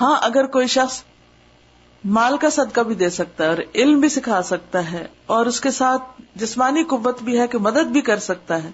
ہاں 0.00 0.16
اگر 0.22 0.46
کوئی 0.46 0.66
شخص 0.66 1.02
مال 2.04 2.36
کا 2.36 2.50
صدقہ 2.50 2.80
بھی 2.80 2.94
دے 2.94 3.10
سکتا 3.10 3.44
ہے 3.44 3.48
اور 3.48 3.58
علم 3.74 4.00
بھی 4.00 4.08
سکھا 4.08 4.42
سکتا 4.42 4.92
ہے 4.92 5.06
اور 5.26 5.46
اس 5.46 5.60
کے 5.60 5.70
ساتھ 5.70 6.02
جسمانی 6.34 6.84
قوت 6.84 7.22
بھی 7.22 7.38
ہے 7.40 7.46
کہ 7.46 7.58
مدد 7.58 7.92
بھی 7.92 8.00
کر 8.00 8.18
سکتا 8.18 8.62
ہے، 8.64 8.70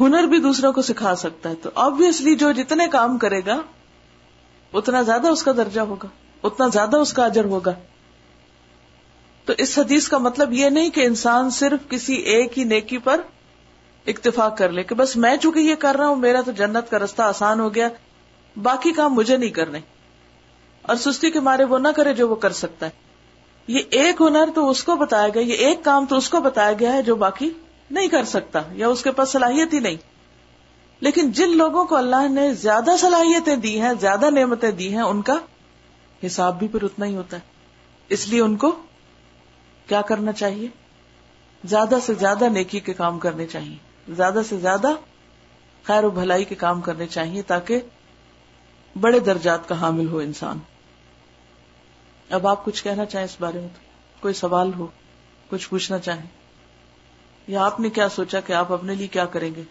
ہنر 0.00 0.22
بھی 0.22 0.38
دوسروں 0.38 0.72
کو 0.72 0.82
سکھا 0.82 1.14
سکتا 1.14 1.50
ہے، 1.50 1.54
تو 1.54 1.70
آبیسلی 1.74 2.34
جو 2.34 2.52
جتنے 2.52 2.88
کام 2.88 3.18
کرے 3.18 3.40
گا، 3.46 3.60
اتنا 4.72 5.02
زیادہ 5.02 5.28
اس 5.28 5.42
کا 5.42 5.52
درجہ 5.56 5.80
ہوگا، 5.80 6.08
اتنا 6.42 6.66
زیادہ 6.68 6.96
اس 6.96 7.12
کا 7.12 7.24
اجر 7.24 7.44
ہوگا۔ 7.44 7.72
تو 9.44 9.52
اس 9.58 9.78
حدیث 9.78 10.08
کا 10.08 10.18
مطلب 10.18 10.52
یہ 10.52 10.68
نہیں 10.68 10.90
کہ 10.90 11.06
انسان 11.06 11.50
صرف 11.50 11.90
کسی 11.90 12.14
ایک 12.14 12.58
ہی 12.58 12.64
نیکی 12.64 12.98
پر 12.98 13.20
اکتفاق 14.06 14.58
کر 14.58 14.68
لے 14.68 14.82
کہ 14.82 14.94
بس 14.94 15.16
میں 15.16 15.36
چونکہ 15.36 15.58
یہ 15.58 15.74
کر 15.74 15.96
رہا 15.98 16.06
ہوں، 16.06 16.16
میرا 16.16 16.40
تو 16.40 16.52
جنت 16.52 16.90
کا 16.90 16.98
رستہ 16.98 17.22
آسان 17.22 17.60
ہو 17.60 17.74
گیا، 17.74 17.88
باقی 18.62 18.92
کام 18.92 19.14
مجھے 19.14 19.36
نہیں 19.36 19.50
کرنے۔ 19.50 19.80
اور 20.82 20.96
سستی 20.96 21.30
کے 21.30 21.40
مارے 21.40 21.64
وہ 21.64 21.78
نہ 21.78 21.88
کرے 21.96 22.14
جو 22.14 22.28
وہ 22.28 22.34
کر 22.34 22.52
سکتا 22.52 22.86
ہے۔ 22.86 22.90
یہ 23.68 23.78
ایک 23.90 24.22
ہنر 24.22 24.48
تو 24.54 24.70
اس 24.70 24.84
کو 24.84 24.96
بتایا 24.96 25.28
گیا، 25.28 25.42
یہ 25.42 25.52
ایک 25.52 25.84
کام 25.84 26.06
تو 26.06 26.16
اس 26.16 26.28
کو 26.28 26.40
بتایا 26.40 26.72
گیا 26.80 26.92
ہے 26.92 27.02
جو 27.02 27.16
باقی 27.16 27.50
نہیں 27.90 28.08
کر 28.08 28.24
سکتا، 28.24 28.60
یا 28.72 28.88
اس 28.88 29.02
کے 29.02 29.10
پاس 29.10 29.28
صلاحیت 29.28 29.74
ہی 29.74 29.78
نہیں۔ 29.78 29.96
لیکن 31.00 31.32
جن 31.32 31.56
لوگوں 31.56 31.84
کو 31.84 31.96
اللہ 31.96 32.28
نے 32.28 32.54
زیادہ 32.54 32.90
صلاحیتیں 32.98 33.56
دی 33.56 33.80
ہیں، 33.80 33.92
زیادہ 34.00 34.30
نعمتیں 34.30 34.70
دی 34.70 34.94
ہیں، 34.94 35.02
ان 35.02 35.22
کا 35.22 35.36
حساب 36.26 36.58
بھی 36.58 36.68
پھر 36.68 36.82
اتنا 36.82 37.06
ہی 37.06 37.16
ہوتا 37.16 37.36
ہے۔ 37.36 37.42
اس 38.08 38.28
لیے 38.28 38.40
ان 38.40 38.56
کو 38.56 38.82
کیا 39.86 40.00
کرنا 40.02 40.32
چاہیے؟ 40.32 40.68
زیادہ 41.64 41.98
سے 42.06 42.14
زیادہ 42.14 42.44
نیکی 42.44 42.80
کے 42.80 42.92
کام 42.92 43.18
کرنے 43.18 43.46
چاہیے۔ 43.46 43.93
زیادہ 44.08 44.40
سے 44.48 44.56
زیادہ 44.56 44.88
خیر 45.82 46.04
و 46.04 46.10
بھلائی 46.10 46.44
کے 46.44 46.54
کام 46.54 46.80
کرنے 46.80 47.06
چاہیے 47.06 47.42
تاکہ 47.42 47.80
بڑے 49.00 49.18
درجات 49.18 49.68
کا 49.68 49.80
حامل 49.80 50.08
ہو 50.08 50.18
انسان۔ 50.18 50.58
اب 52.30 52.46
آپ 52.46 52.64
کچھ 52.64 52.84
کہنا 52.84 53.04
چاہیں 53.04 53.24
اس 53.24 53.36
بارے 53.40 53.60
میں 53.60 53.68
تو، 53.68 53.80
کوئی 54.20 54.34
سوال 54.34 54.70
ہو، 54.74 54.86
کچھ 55.50 55.68
پوچھنا 55.68 55.98
چاہیں، 55.98 56.26
یا 57.46 57.64
آپ 57.64 57.80
نے 57.80 57.90
کیا 57.90 58.08
سوچا 58.08 58.40
کہ 58.40 58.52
آپ 58.52 58.72
اپنے 58.72 58.94
لیے 58.94 59.06
کیا 59.06 59.24
کریں 59.24 59.54
گے؟ 59.54 59.62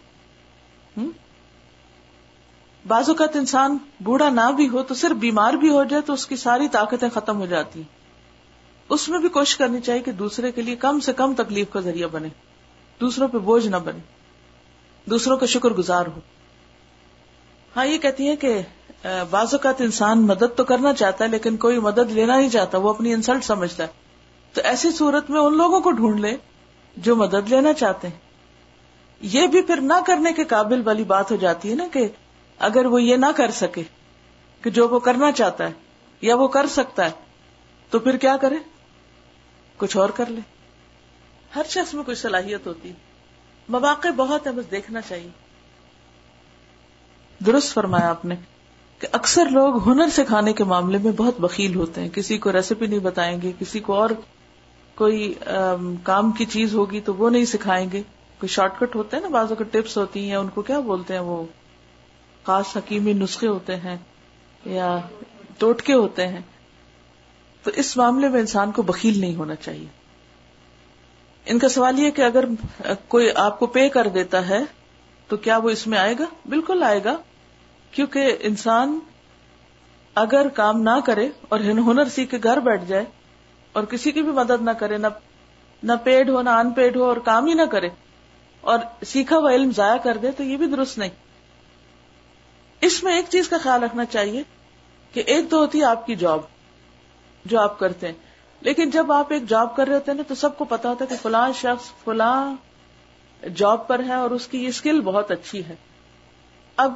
بعض 2.88 3.10
اوقات 3.10 3.36
انسان 3.36 3.78
بوڑھا 4.00 4.30
نہ 4.30 4.52
بھی 4.56 4.70
ہو 4.70 4.84
تو 4.84 4.94
صرف 4.94 5.16
بیمار 5.18 5.54
بھی 5.54 5.70
ہو 5.70 5.84
جائے 5.84 6.02
تو 6.02 6.14
اس 6.14 6.28
کی 6.28 6.36
ساری 6.36 6.68
طاقتیں 6.68 7.10
ختم 7.14 7.40
ہو 7.40 7.46
جاتی 7.46 7.80
ہیں۔ 7.80 8.02
اس 8.90 9.10
میں 9.10 9.20
بھی 9.20 9.30
کوشش 9.30 9.56
کرنی 9.58 9.82
چاہیے 9.82 10.02
کہ 10.02 10.12
دوسرے 10.12 10.52
کے 10.52 10.62
لیے 10.62 10.76
کم 10.76 11.00
سے 11.00 11.14
کم 11.14 11.34
تکلیف 11.34 11.68
کا 11.70 11.80
ذریعہ 11.80 12.08
بنے، 12.08 12.28
دوسروں 13.02 13.28
پہ 13.28 13.38
بوجھ 13.38 13.68
نہ 13.68 13.76
بنے۔ 13.76 14.23
دوسروں 15.06 15.38
کا 15.38 15.46
شکر 15.46 15.70
گزار 15.70 16.06
ہو 16.06 16.20
ہاں 17.76 17.86
یہ 17.86 17.98
کہتی 17.98 18.30
ہے 18.30 18.36
کہ 18.36 18.62
بعض 19.30 19.54
اوقات 19.54 19.82
انسان 19.82 20.22
مدد 20.28 20.56
تو 20.56 20.64
کرنا 20.64 20.94
چاہتا 20.94 21.24
ہے، 21.26 21.30
لیکن 21.30 21.58
کوئی 21.58 21.80
مدد 21.80 22.12
لینا 22.12 22.38
نہیں 22.38 22.50
چاہتا، 22.50 22.78
وہ 22.78 22.90
اپنی 22.90 23.14
انسلٹ 23.14 23.44
سمجھتا 23.44 23.84
ہے۔ 23.84 23.88
تو 24.54 24.62
ایسی 24.64 24.92
صورت 24.92 25.30
میں 25.30 25.42
ان 25.42 25.58
لوگوں 25.58 25.82
کو 25.82 25.92
ڈھونڈ 25.92 26.20
لے 26.20 26.36
جو 26.98 27.16
مدد 27.16 27.50
لینا 27.50 27.74
چاہتے 27.74 28.08
ہیں۔ 28.08 28.20
یہ 29.22 29.48
بھی 29.48 29.62
پھر 29.62 29.82
نہ 29.82 29.94
کرنے 30.08 30.34
کے 30.34 30.44
قابل 30.44 30.82
والی 30.86 31.04
بات 31.04 31.32
ہو 31.32 31.36
جاتی 31.36 31.70
ہے 31.70 31.76
نا 31.76 31.88
کہ 31.94 32.08
اگر 32.58 32.86
وہ 32.86 33.02
یہ 33.04 33.16
نہ 33.16 33.26
کر 33.36 33.52
سکے 33.52 33.84
کہ 34.62 34.70
جو 34.70 34.88
وہ 34.88 35.00
کرنا 35.00 35.32
چاہتا 35.32 35.68
ہے 35.68 35.74
یا 36.22 36.36
وہ 36.36 36.48
کر 36.48 36.68
سکتا 36.68 37.06
ہے، 37.06 37.12
تو 37.90 38.00
پھر 38.00 38.18
کیا 38.18 38.38
کرے؟ 38.38 38.56
کچھ 39.78 39.98
اور 39.98 40.10
کر 40.10 40.26
لے۔ 40.26 40.42
ہر 41.56 41.64
شخص 41.70 41.94
میں 41.94 42.04
کوئی 42.04 42.16
صلاحیت 42.16 42.68
ہوتی 42.68 42.90
ہے۔ 42.90 43.13
مواقع 43.70 44.08
بہت 44.18 44.48
ہے 44.48 44.52
بس 44.52 44.72
دیکھنا 44.72 45.02
چاہیے۔ 45.02 45.30
درست 47.46 47.74
فرمایا 47.74 48.10
آپ 48.10 48.26
نے 48.26 48.36
کہ 49.00 49.08
اکثر 49.12 49.46
لوگ 49.46 49.90
ہنر 49.90 50.10
سکھانے 50.14 50.54
کے 50.54 50.64
معاملے 50.64 50.98
میں 50.98 51.12
بہت 51.12 51.40
بکیل 51.40 51.76
ہوتے 51.76 52.02
ہیں۔ 52.02 52.10
کسی 52.10 52.38
کو 52.38 52.52
ریسیپی 52.52 52.88
نہیں 52.88 53.00
بتائیں 53.00 53.42
گے، 53.42 53.52
کسی 53.60 53.80
کو 53.80 53.94
اور 53.94 54.10
کوئی 54.96 55.34
کام 56.04 56.32
کی 56.32 56.46
چیز 56.46 56.76
ہوگی 56.76 57.02
تو 57.02 57.14
وہ 57.14 57.30
نہیں 57.30 57.46
سکھائیں 57.46 57.88
گے۔ 57.92 58.02
کوئی 58.40 58.48
شارٹ 58.48 58.80
کٹ 58.80 58.96
ہوتے 58.96 59.18
ہیں 59.18 59.24
نا 59.24 59.30
بازو 59.30 59.56
کے 59.56 59.64
ٹپس 59.64 59.98
ہوتی 59.98 60.30
ہیں، 60.30 60.36
ان 60.36 60.48
کو 60.48 60.62
کیا 60.62 60.80
بولتے 60.80 61.14
ہیں 61.14 61.22
وہ؟ 61.22 61.44
خاص 62.44 62.78
حکیمی 62.78 63.14
نسخے 63.14 63.48
ہوتے 63.48 63.76
ہیں 63.76 63.96
یا 64.66 64.98
ٹوٹکے 65.58 65.94
ہوتے 65.94 66.28
ہیں۔ 66.28 66.42
تو 67.64 67.72
اس 67.76 67.98
معاملے 67.98 68.30
میں 68.30 68.40
انسان 68.40 68.72
کو 68.72 68.82
بکیل 68.82 69.20
نہیں 69.20 69.36
ہونا 69.36 69.56
چاہیے۔ 69.56 70.03
ان 71.46 71.60
کا 71.60 71.70
سوال 71.70 72.00
یہ 72.00 72.12
کہ 72.12 72.22
اگر 72.22 72.46
کوئی 73.08 73.30
آپ 73.36 73.60
کو 73.60 73.66
پے 73.66 73.90
کر 73.90 74.08
دیتا 74.08 74.48
ہے، 74.50 74.60
تو 75.28 75.38
کیا 75.38 75.58
وہ 75.58 75.70
اس 75.70 75.88
میں 75.88 75.98
آئے 75.98 76.14
گا؟ 76.20 76.26
بالکل 76.50 76.84
آئے 76.84 77.04
گا، 77.04 77.18
کیونکہ 77.92 78.38
انسان 78.40 79.00
اگر 80.16 80.48
کام 80.48 80.82
نہ 80.82 81.00
کرے 81.06 81.28
اور 81.50 81.60
ہنر 81.60 82.06
سیکھ 82.06 82.32
کے 82.32 82.38
گھر 82.44 82.60
بیٹھ 82.60 82.86
جائے 82.86 83.06
اور 83.72 83.84
کسی 83.84 84.12
کی 84.12 84.22
بھی 84.22 84.32
مدد 84.32 84.62
نہ 84.62 84.72
کرے، 84.72 84.98
نہ 84.98 85.08
نہ 85.84 85.92
پیڈ 86.04 86.30
ہو، 86.30 86.42
نہ 86.42 86.50
ان 86.50 86.72
پیڈ 86.72 86.96
ہو 86.96 87.04
اور 87.04 87.18
کام 87.18 87.48
ہی 87.48 87.54
نہ 87.54 87.66
کرے 87.72 87.90
اور 88.62 88.80
سیکھا 89.06 89.38
ہوا 89.38 89.52
علم 89.52 89.72
ضائع 89.76 89.98
کر 89.98 90.18
دے، 90.18 90.32
تو 90.32 90.44
یہ 90.44 90.58
بھی 90.58 90.66
درست 90.66 90.98
نہیں۔ 90.98 91.10
اس 92.82 93.04
میں 93.04 93.16
ایک 93.16 93.26
چیز 93.30 93.50
کا 93.50 93.58
خیال 93.58 93.84
رکھنا 93.84 94.06
چاہیے 94.06 94.44
کہ 95.14 95.24
ایک 95.26 95.50
تو 95.50 95.58
ہوتی 95.58 95.80
ہے 95.80 95.84
آپ 95.84 96.06
کی 96.06 96.16
جاب 96.16 96.40
جو 97.46 97.60
آپ 97.60 97.80
کرتے 97.80 98.08
ہیں۔ 98.08 98.14
لیکن 98.64 98.90
جب 98.90 99.12
آپ 99.12 99.32
ایک 99.34 99.48
جاب 99.48 99.76
کر 99.76 99.88
رہے 99.88 99.96
ہوتے 99.96 100.12
ہیں 100.12 100.18
نا 100.18 100.24
تو 100.28 100.36
سب 100.36 100.58
کو 100.58 100.66
پتا 100.66 100.90
ہوتا 100.90 101.06
ہے 101.06 101.10
کہ 101.10 101.22
فلاں 101.22 101.52
شخص 101.56 101.92
فلاں 102.04 102.56
جاب 103.56 103.88
پر 103.88 104.04
ہے 104.04 104.14
اور 104.14 104.32
اس 104.32 104.48
کی 104.48 104.64
یہ 104.64 104.68
اسکل 104.68 105.02
بہت 105.02 105.32
اچھی 105.32 105.66
ہے۔ 105.66 105.76
اب 106.76 106.94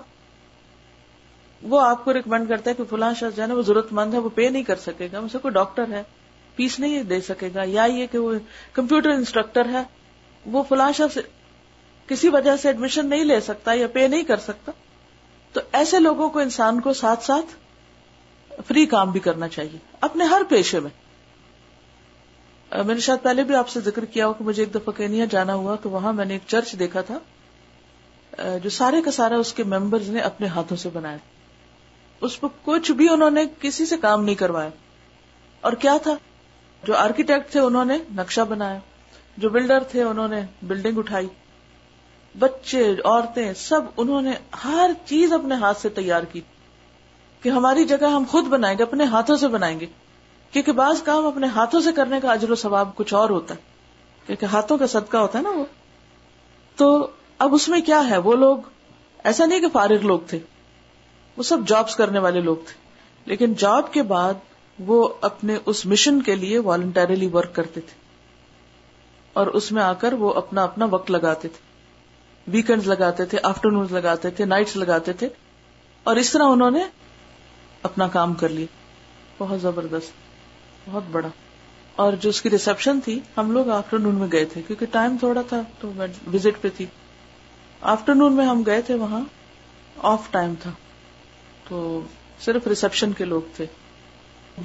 وہ 1.62 1.82
آپ 1.82 2.06
کو 2.06 2.14
ریکمینڈ 2.14 2.50
کرتا 2.50 2.70
ہے 2.70 2.76
کہ 2.76 2.84
فلاں 2.90 3.14
شخص 3.14 3.36
جو 3.36 3.42
ہے 3.42 3.48
نا 3.48 3.54
وہ 3.54 3.62
ضرورت 3.62 3.94
مند 3.94 4.14
ہے، 4.14 4.20
وہ 4.20 4.30
پے 4.30 4.50
نہیں 4.50 4.64
کر 4.64 4.76
سکے 4.76 5.08
گا 5.12 5.20
اسے 5.20 5.38
کوئی 5.38 5.54
ڈاکٹر 5.54 5.92
ہے 5.92 6.04
فیس 6.56 6.80
نہیں 6.80 7.04
دے 7.04 7.22
سکے 7.22 7.50
گا، 7.56 7.64
یا 7.64 7.84
یہ 7.84 8.08
کہ 8.12 8.18
وہ 8.18 8.34
کمپیوٹر 8.74 9.10
انسٹرکٹر 9.10 9.70
ہے، 9.70 9.84
وہ 10.46 10.64
فلاں 10.70 10.92
شخص 10.92 11.18
کسی 12.08 12.30
وجہ 12.30 12.58
سے 12.58 12.68
ایڈمیشن 12.68 13.10
نہیں 13.10 13.24
لے 13.24 13.40
سکتا 13.42 13.74
یا 13.74 13.88
پے 13.88 14.08
نہیں 14.08 14.24
کر 14.24 14.38
سکتا۔ 14.38 14.72
تو 15.54 15.62
ایسے 15.72 16.00
لوگوں 16.00 16.30
کو 16.30 16.40
انسان 16.40 16.80
کو 16.82 16.94
ساتھ 16.94 17.24
ساتھ 17.24 17.56
فری 18.68 18.86
کام 18.86 19.12
بھی 19.12 19.20
کرنا 19.20 19.48
چاہیے، 19.48 19.78
اپنے 20.02 20.26
ہر 20.26 20.42
پیشے 20.50 20.80
میں۔ 20.80 20.92
میں 22.76 22.96
نے 22.96 23.00
شاید 23.00 23.24
پہلے 23.24 23.44
بھی 23.44 23.56
آپ 23.56 23.70
سے 23.70 23.80
ذکر 23.80 24.06
کیا 24.06 24.28
ہو 24.28 24.34
کہ 24.34 24.44
مجھے 24.44 24.64
ایک 24.64 24.76
دفعہ 24.76 24.98
کینیا 24.98 25.26
جانا 25.26 25.54
ہوا 25.54 25.76
تو 25.76 25.90
وہاں 25.90 26.14
میں 26.14 26.26
نے 26.26 26.34
ایک 26.34 26.42
چرچ 26.48 26.80
دیکھا 26.80 27.02
تھا 27.02 27.20
جو 28.64 28.70
سارے 28.70 29.02
کا 29.02 29.12
سارا 29.12 29.38
اس 29.38 29.54
کے 29.54 29.64
ممبرز 29.64 30.10
نے 30.10 30.20
اپنے 30.20 30.48
ہاتھوں 30.48 30.78
سے 30.78 30.90
بنایا۔ 30.94 31.18
اس 32.22 32.40
پہ 32.40 32.48
کچھ 32.66 32.92
بھی 32.92 33.10
انہوں 33.10 33.30
نے 33.30 33.44
کسی 33.60 33.86
سے 33.86 33.98
کام 33.98 34.24
نہیں 34.24 34.36
کروایا۔ 34.36 34.70
اور 35.62 35.74
کیا 35.74 35.98
تھا؟ 36.04 36.14
جو 36.84 36.96
آرکیٹیکٹ 36.96 37.52
تھے 37.52 37.60
انہوں 37.60 37.86
نے 37.86 37.98
نقشہ 38.16 38.42
بنایا، 38.42 38.80
جو 39.38 39.50
بلڈر 39.50 39.84
تھے 39.84 40.04
انہوں 40.04 40.28
نے 40.28 40.42
بلڈنگ 40.64 40.98
اٹھائی۔ 40.98 41.28
بچے، 42.40 42.96
عورتیں، 43.06 43.54
سب 43.54 43.82
انہوں 43.98 44.22
نے 44.22 44.32
ہر 44.64 44.92
چیز 45.06 45.34
اپنے 45.34 45.56
ہاتھ 45.56 45.82
سے 45.82 45.90
تیار 45.90 46.24
کی 46.24 46.42
کہ 47.42 47.50
ہماری 47.50 47.86
جگہ 47.86 48.06
ہم 48.06 48.24
خود 48.30 48.44
بنائیں 48.44 48.78
گے، 48.78 48.84
اپنے 48.84 49.04
ہاتھوں 49.04 49.36
سے 49.36 49.48
بنائیں 49.48 49.80
گے۔ 49.80 49.86
کیونکہ 50.52 50.72
بعض 50.72 51.02
کام 51.02 51.26
اپنے 51.26 51.48
ہاتھوں 51.48 51.82
سے 51.82 51.92
کرنے 51.92 52.20
کا 52.22 52.32
اجر 52.32 52.52
و 52.52 52.56
ثواب 52.56 52.96
کچھ 52.96 53.14
اور 53.14 53.30
ہوتا 53.30 53.56
ہے۔ 53.56 53.60
کیونکہ 54.26 54.46
ہاتھوں 54.46 54.78
کا 54.78 54.88
صدقہ 54.88 55.18
ہوتا 55.18 55.38
ہے 55.38 55.44
نا 55.44 55.50
وہ۔ 55.50 55.66
تو 56.76 57.08
اب 57.40 57.56
اس 57.56 57.70
میں 57.70 57.82
کیا 57.82 58.10
ہے؟ 58.10 58.18
وہ 58.18 58.36
لوگ، 58.36 58.58
ایسا 59.24 59.46
نہیں 59.46 59.60
کہ 59.60 59.68
فارغ 59.74 60.02
لوگ 60.02 60.20
تھے۔ 60.28 60.40
وہ 61.38 61.44
سب 61.44 61.58
جابس 61.68 61.96
کرنے 61.96 62.20
والے 62.20 62.42
لوگ 62.42 62.56
تھے۔ 62.56 62.74
لیکن 63.26 63.54
جاب 63.54 63.94
کے 63.94 64.04
بعد 64.04 64.34
وہ 64.80 65.10
اپنے 65.22 65.58
اس 65.66 65.86
مشن 65.86 66.22
کے 66.22 66.36
لیے 66.36 66.60
والنٹریلی 66.60 67.30
ورک 67.34 67.56
کرتے 67.56 67.82
تھے۔ 67.82 67.96
اور 69.34 69.48
اس 69.48 69.72
میں 69.72 69.84
آ 69.84 69.94
کر 69.94 70.14
وہ 70.14 70.34
اپنا 70.34 70.64
اپنا 70.64 70.86
وقت 70.86 71.12
لگاتے 71.12 71.48
تھے۔ 71.48 71.60
ویکینڈ 72.48 72.88
لگاتے 72.88 73.26
تھے 73.26 73.38
آفٹر 73.44 73.72
نون 73.72 73.88
لگاتے 73.90 74.30
تھے 74.30 74.46
نائٹس 74.46 74.76
لگاتے 74.76 75.14
تھے۔ 75.14 75.30
اور 76.04 76.16
اس 76.16 76.32
طرح 76.32 76.44
انہوں 76.44 76.72
نے 76.72 76.84
اپنا 77.84 78.08
کام 78.08 78.34
کر 78.34 78.50
لیا۔ 78.50 78.66
بہت 79.38 79.62
زبردست۔ 79.62 80.27
بہت 80.92 81.04
بڑا۔ 81.12 81.28
اور 81.96 82.14
جو 82.14 82.30
اس 82.30 82.42
کی 82.42 82.50
ریسپشن 82.50 83.00
تھی، 83.00 83.20
ہم 83.38 83.52
لوگ 83.52 83.70
آفٹر 83.70 84.00
نون 84.00 84.16
میں 84.16 84.28
گئے 84.32 84.46
تھے، 84.46 84.62
کیونکہ 84.68 84.86
ٹائم 84.86 85.18
تھوڑا 85.20 85.42
تھا 85.42 85.62
تو 85.80 85.92
میں 85.96 86.08
وزٹ 86.34 86.62
پہ 86.62 86.68
تھی۔ 86.78 86.86
آفٹر 87.82 88.16
نون 88.16 88.34
میں 88.34 88.46
ہم 88.46 88.64
گئے 88.66 88.82
تھے 88.82 88.94
وہاں 88.94 89.22
آف 89.98 90.32
ٹائم 90.32 90.54
تھا۔ 90.62 90.72
تو 91.70 92.02
صرف 92.40 92.68
ریسپشن 92.68 93.14
کے 93.14 93.26
لوگ 93.26 93.42
تھے۔ 93.56 93.66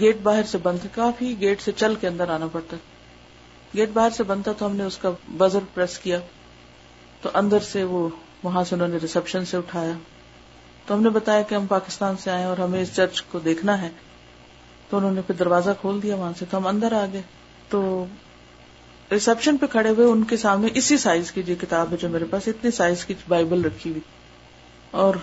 گیٹ 0.01 0.17
باہر 0.23 0.43
سے 0.43 0.59
بند 0.59 0.79
تھا 0.79 0.89
کافی 0.95 1.41
گیٹ 1.41 1.61
سے 1.61 1.73
چل 1.73 1.95
کے 1.95 2.09
اندر 2.09 2.29
آنا 2.29 2.47
پڑتا۔ 2.53 2.77
گیٹ 3.77 3.89
باہر 3.89 4.11
سے 4.11 4.23
بند 4.23 4.43
تھا 4.43 4.53
تو 4.53 4.67
ہم 4.67 4.77
نے 4.77 4.85
اس 4.85 4.99
کا 4.99 5.11
بزر 5.29 5.59
پریس 5.75 5.99
کیا۔ 5.99 6.19
تو 7.23 7.31
اندر 7.35 7.59
سے 7.59 7.85
وہ، 7.85 8.09
وہاں 8.43 8.65
سے 8.65 8.75
انہوں 8.75 8.89
نے 8.89 8.97
ریسپشن 8.97 9.45
سے 9.45 9.57
اٹھایا۔ 9.57 9.93
تو 10.87 10.95
ہم 10.95 11.03
نے 11.03 11.09
بتایا 11.09 11.43
کہ 11.43 11.55
ہم 11.55 11.67
پاکستان 11.67 12.17
سے 12.17 12.31
آئے 12.31 12.45
اور 12.45 12.59
ہمیں 12.59 12.83
اس 12.83 12.97
چرچ 12.97 13.23
کو 13.23 13.39
دیکھنا 13.39 13.83
ہے۔ 13.83 13.91
تو 14.93 14.99
انہوں 14.99 15.13
نے 15.13 15.21
پھر 15.23 15.35
دروازہ 15.35 15.71
کھول 15.81 16.03
دیا 16.03 16.17
وہاں 16.17 16.33
سے 16.39 16.45
تو 16.51 16.57
ہم 16.57 16.67
اندر 16.67 16.93
آ 16.93 17.07
گئے۔ 17.13 17.23
تو 17.69 18.05
ریسپشن 19.11 19.57
پہ 19.57 19.67
کھڑے 19.67 19.89
ہوئے 19.89 20.07
ان 20.07 20.25
کے 20.25 20.37
سامنے 20.37 20.69
اسی 20.75 20.97
سائز 20.97 21.33
کی 21.33 21.43
جو 21.43 21.55
کتاب 21.61 21.93
ہے 21.93 21.97
جو 21.97 22.09
میرے 22.09 22.25
پاس، 22.25 22.49
اتنی 22.49 22.71
سائز 22.71 23.05
کی 23.05 23.15
بائبل 23.29 23.65
رکھی 23.65 23.91
ہوئی۔ 23.91 24.01
اور 24.91 25.15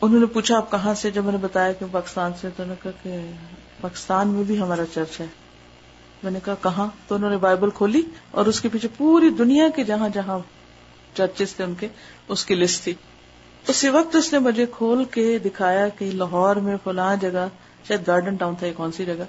انہوں 0.00 0.20
نے 0.20 0.26
پوچھا، 0.26 0.56
آپ 0.56 0.70
کہاں 0.70 0.94
سے؟ 0.94 1.10
جب 1.10 1.24
میں 1.24 1.32
نے 1.32 1.38
بتایا 1.38 1.72
کہ 1.72 1.86
پاکستان 1.92 2.32
سے، 2.40 2.48
تو 2.56 2.62
انہوں 2.62 2.76
نے 2.84 2.90
کہا 2.90 3.00
کہ 3.02 3.30
پاکستان 3.80 4.28
میں 4.28 4.44
بھی 4.44 4.60
ہمارا 4.60 4.82
چرچ 4.94 5.20
ہے۔ 5.20 5.26
میں 6.22 6.30
نے 6.30 6.38
کہا، 6.44 6.54
کہاں؟ 6.62 6.86
تو 7.08 7.14
انہوں 7.14 7.30
نے 7.30 7.36
بائبل 7.36 7.70
کھولی 7.70 8.02
اور 8.30 8.46
اس 8.46 8.60
کے 8.60 8.68
پیچھے 8.68 8.88
پوری 8.96 9.30
دنیا 9.30 9.68
کے 9.76 9.84
جہاں 9.84 10.08
جہاں 10.14 10.38
چرچز 11.14 11.54
تھے 11.54 11.64
ان 11.64 11.74
کے، 11.74 11.88
اس 12.28 12.44
کی 12.44 12.54
لسٹ 12.54 12.84
تھی۔ 12.84 12.94
اسی 13.68 13.88
وقت 13.88 14.16
اس 14.16 14.32
نے 14.32 14.38
مجھے 14.38 14.66
کھول 14.76 15.04
کے 15.04 15.38
دکھایا 15.38 15.88
کہ 15.88 16.10
لاہور 16.14 16.56
میں 16.56 16.76
فلاں 16.84 17.16
جگہ 17.16 17.48
شاید 17.88 18.06
گارڈن 18.06 18.36
ٹاؤن 18.36 18.54
تھا 18.54 18.66
یہ 18.66 18.72
کون 18.76 18.92
سی 18.92 19.04
جگہ؟ 19.04 19.24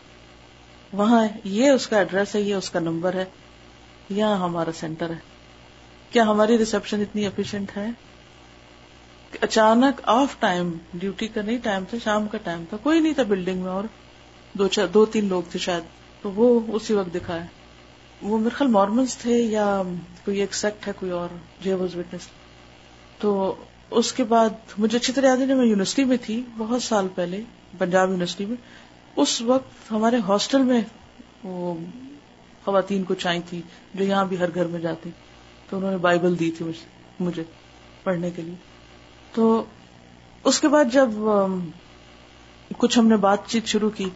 وہاں 0.93 1.27
یہ 1.43 1.69
اس 1.69 1.87
کا 1.87 1.97
ایڈریس 1.97 2.35
ہے، 2.35 2.41
یہ 2.41 2.55
اس 2.55 2.69
کا 2.69 2.79
نمبر 2.79 3.13
ہے، 3.13 3.25
یہاں 4.09 4.37
ہمارا 4.37 4.71
سینٹر 4.71 5.09
ہے۔ 5.09 5.19
کیا 6.09 6.23
ہماری 6.23 6.57
ریسپشن 6.57 7.01
اتنی 7.01 7.25
افیشئنٹ 7.25 7.77
ہے؟ 7.77 7.87
اچانک 9.41 10.01
آف 10.03 10.35
ٹائم، 10.39 10.71
ڈیوٹی 10.93 11.27
کا 11.27 11.41
نہیں، 11.41 11.57
ٹائم 11.63 11.83
تھا، 11.89 11.97
شام 12.03 12.27
کا 12.27 12.37
ٹائم 12.43 12.63
تھا، 12.69 12.77
کوئی 12.77 12.99
نہیں 12.99 13.13
تھا 13.13 13.23
بلڈنگ 13.23 13.61
میں 13.61 13.71
اور 13.71 13.83
دو 14.53 14.67
چار، 14.67 14.87
دو 14.87 15.05
تین 15.05 15.27
لوگ 15.27 15.43
تھے 15.51 15.59
شاید، 15.59 15.83
تو 16.21 16.31
وہ 16.31 16.59
اسی 16.67 16.93
وقت 16.93 17.15
دکھایا 17.15 17.43
وہ 18.21 18.37
میرے 18.37 18.55
خیال 18.55 18.71
مارمنس 18.71 19.17
تھے 19.17 19.37
یا 19.37 19.81
کوئی 20.25 20.39
ایک 20.39 20.53
سیکٹ 20.53 20.87
ہے، 20.87 20.93
کوئی 20.99 21.11
اور 21.11 21.29
جے 21.63 21.73
واز 21.73 21.95
وٹنس 21.95 22.27
تو 23.19 23.55
اس 23.91 24.13
کے 24.13 24.23
بعد 24.23 24.49
مجھے 24.77 24.97
اچھی 24.97 25.13
طرح 25.13 25.25
یاد 25.25 25.37
ہے 25.37 25.45
میں 25.45 25.65
یونیورسٹی 25.65 26.03
میں 26.03 26.17
تھی، 26.21 26.41
بہت 26.57 26.83
سال 26.83 27.07
پہلے 27.15 27.41
پنجاب 27.77 28.09
یونیورسٹی 28.09 28.45
میں، 28.45 28.55
اس 29.15 29.41
وقت 29.41 29.91
ہمارے 29.91 30.17
ہاسٹل 30.27 30.61
میں 30.61 30.81
وہ 31.43 31.73
خواتین 32.65 33.03
کچھ 33.07 33.27
آئی 33.27 33.39
تھی 33.49 33.61
جو 33.93 34.03
یہاں 34.03 34.25
بھی 34.25 34.39
ہر 34.39 34.53
گھر 34.55 34.65
میں 34.65 34.79
جاتی، 34.79 35.09
تو 35.69 35.77
انہوں 35.77 35.91
نے 35.91 35.97
بائبل 35.97 36.39
دی 36.39 36.51
تھی 36.51 36.65
مجھے 37.19 37.43
پڑھنے 38.03 38.31
کے 38.31 38.41
لیے۔ 38.41 38.55
تو 39.33 39.63
اس 40.43 40.59
کے 40.59 40.67
بعد 40.67 40.85
جب 40.93 41.09
کچھ 42.77 42.99
ہم 42.99 43.07
نے 43.07 43.17
بات 43.17 43.47
چیت 43.47 43.65
شروع 43.65 43.89
کی 43.89 44.09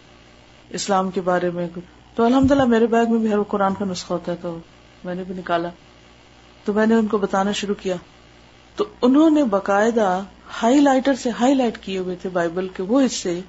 اسلام 0.70 1.12
کے 1.12 1.22
بارے 1.22 1.50
میں، 1.50 1.68
تو 2.16 2.24
الحمد 2.24 2.52
للہ 2.52 2.64
میرے 2.64 2.88
بیگ 2.88 3.12
میں 3.12 3.20
بھی 3.20 3.34
ہر 3.34 3.44
قرآن 3.44 3.74
کا 3.74 3.86
نسخہ 3.86 4.14
ہوتا 4.14 4.32
ہے، 4.32 4.38
تو 4.42 4.58
میں 5.04 5.16
نے 5.16 5.24
بھی 5.24 5.36
نکالا۔ 5.36 5.70
تو 6.66 6.74
میں 6.74 6.86
نے 6.86 6.96
ان 6.96 7.08
کو 7.08 7.18
بتانا 7.18 7.52
شروع 7.52 7.76
کیا۔ 7.76 7.96
تو 8.76 8.86
انہوں 9.02 9.30
نے 9.30 9.44
باقاعدہ 9.44 10.24
ہائی 10.62 10.80
لائٹر 10.80 11.14
سے 11.14 11.30
ہائی 11.30 11.54
لائٹ 11.54 11.78
کیے 11.78 11.98
ہوئے 11.98 12.16
تھے 12.22 12.30
بائبل 12.30 12.68
کے، 12.68 12.84
وہ 12.84 13.02
حصے 13.06 13.40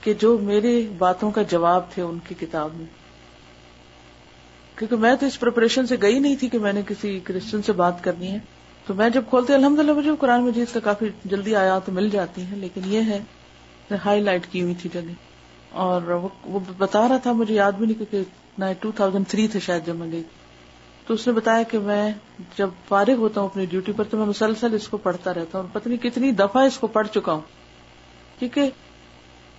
کہ 0.00 0.14
جو 0.14 0.38
میرے 0.38 0.88
باتوں 0.98 1.30
کا 1.30 1.42
جواب 1.42 1.90
تھے 1.90 2.02
ان 2.02 2.18
کی 2.28 2.34
کتاب 2.34 2.70
میں۔ 2.74 2.86
کیونکہ 4.78 4.96
میں 4.96 5.14
تو 5.14 5.26
اس 5.26 5.40
پریپریشن 5.40 5.86
سے 5.86 5.96
گئی 6.02 6.18
نہیں 6.18 6.36
تھی 6.36 6.48
کہ 6.48 6.58
میں 6.58 6.72
نے 6.72 6.82
کسی 6.86 7.20
کرسچن 7.24 7.62
سے 7.62 7.72
بات 7.72 8.04
کرنی 8.04 8.30
ہے۔ 8.30 8.38
تو 8.86 8.94
میں 8.94 9.08
جب 9.08 9.22
کھولتے 9.28 9.54
الحمد 9.54 9.78
للہ 9.78 9.92
مجھے 9.92 10.10
قرآن 10.20 10.42
مجید 10.42 10.74
کا 10.74 10.80
کافی 10.80 11.06
جلدی 11.24 11.54
آیا 11.54 11.78
تو 11.78 11.92
مل 11.92 12.08
جاتی 12.10 12.42
ہیں، 12.42 12.56
لیکن 12.56 12.80
یہ 12.86 13.00
ہے 13.00 13.18
ہائی 14.04 14.20
لائٹ 14.20 14.46
کی 14.46 14.62
ہوئی 14.62 14.74
تھی 14.74 14.90
جگہ۔ 14.92 15.12
اور 15.70 16.02
وہ 16.44 16.60
بتا 16.78 17.08
رہا 17.08 17.16
تھا، 17.16 17.32
مجھے 17.32 17.54
یاد 17.54 17.72
بھی 17.72 17.86
نہیں 17.86 18.02
کیونکہ 18.02 18.72
ٹو 18.80 18.92
تھاؤزینڈ 18.92 19.28
تھری 19.28 19.48
تھے 19.48 19.60
شاید 19.60 19.86
جب 19.86 19.96
میں 19.96 20.12
گئی۔ 20.12 20.22
تو 21.06 21.14
اس 21.14 21.26
نے 21.26 21.32
بتایا 21.32 21.62
کہ 21.62 21.78
میں 21.78 22.12
جب 22.56 22.70
فارغ 22.88 23.12
ہوتا 23.12 23.40
ہوں 23.40 23.48
اپنی 23.48 23.66
ڈیوٹی 23.66 23.92
پر 23.92 24.04
تو 24.04 24.16
میں 24.16 24.26
مسلسل 24.26 24.74
اس 24.74 24.88
کو 24.88 24.96
پڑھتا 24.96 25.34
رہتا 25.34 25.60
ہوں 25.60 25.66
پتنی 25.72 25.96
کتنی 25.96 26.32
دفعہ 26.32 26.62
اس 26.62 26.78
کو 26.78 26.86
پڑھ 26.86 27.08
چکا 27.08 27.32
ہوں۔ 27.32 27.40
کیونکہ 28.38 28.70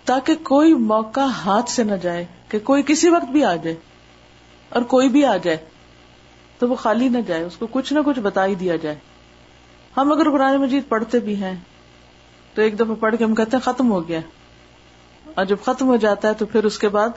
تاکہ 0.06 0.36
کوئی 0.36 0.74
موقع 0.74 1.22
ہاتھ 1.22 1.70
سے 1.70 1.84
نہ 1.84 1.96
جائے 1.96 2.26
کہ 2.50 2.60
کوئی 2.60 2.84
کسی 2.84 3.10
وقت 3.10 3.26
بھی 3.26 3.44
آ 3.44 3.56
جائے 3.56 3.76
اور 4.70 4.82
کوئی 4.82 5.10
بھی 5.10 5.26
آ 5.26 5.38
جائے 5.38 5.58
تو 6.60 6.70
وہ 6.70 6.76
خالی 6.76 7.10
نہ 7.10 7.18
جائے، 7.28 7.44
اس 7.44 7.58
کو 7.58 7.68
کچھ 7.72 7.94
نہ 7.94 8.00
کچھ 8.06 8.20
بتا 8.20 8.46
ہی 8.46 8.56
دیا 8.56 8.76
جائے۔ 8.76 8.96
ہم 9.98 10.12
اگر 10.12 10.32
قرآن 10.32 10.58
مجید 10.58 10.84
پڑھتے 10.90 11.20
بھی 11.20 11.36
ہیں 11.36 11.56
تو 12.54 12.62
ایک 12.62 12.80
دفعہ 12.80 12.96
پڑھ 12.96 13.16
کے 13.16 13.24
ہم 13.24 13.36
کہتے 13.36 13.58
ہیں 13.58 13.74
ختم 13.74 13.92
ہو 13.92 14.08
گیا۔ 14.08 14.20
اور 15.36 15.46
جب 15.46 15.58
ختم 15.66 15.88
ہو 15.88 15.96
جاتا 15.96 16.28
ہے 16.28 16.34
تو 16.34 16.46
پھر 16.46 16.64
اس 16.64 16.80
کے 16.80 16.90
بعد 16.90 17.10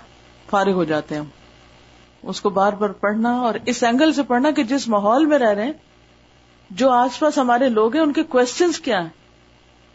فارغ 0.50 0.72
ہو 0.72 0.84
جاتے 0.84 1.14
ہیں 1.14 1.22
ہم۔ 1.22 1.39
اس 2.22 2.40
کو 2.40 2.50
بار 2.50 2.72
بار 2.72 2.90
پڑھنا 2.90 3.40
اور 3.40 3.54
اس 3.66 3.82
اینگل 3.82 4.12
سے 4.12 4.22
پڑھنا 4.22 4.50
کہ 4.50 4.62
جس 4.62 4.88
ماحول 4.88 5.26
میں 5.26 5.38
رہ 5.38 5.48
رہے 5.48 5.64
ہیں، 5.64 5.72
جو 6.70 6.90
آس 6.90 7.20
پاس 7.20 7.38
ہمارے 7.38 7.68
لوگ 7.68 7.94
ہیں، 7.94 8.02
ان 8.02 8.12
کے 8.12 8.22
کوشچنس 8.22 8.80
کیا 8.80 9.02
ہیں؟ 9.02 9.08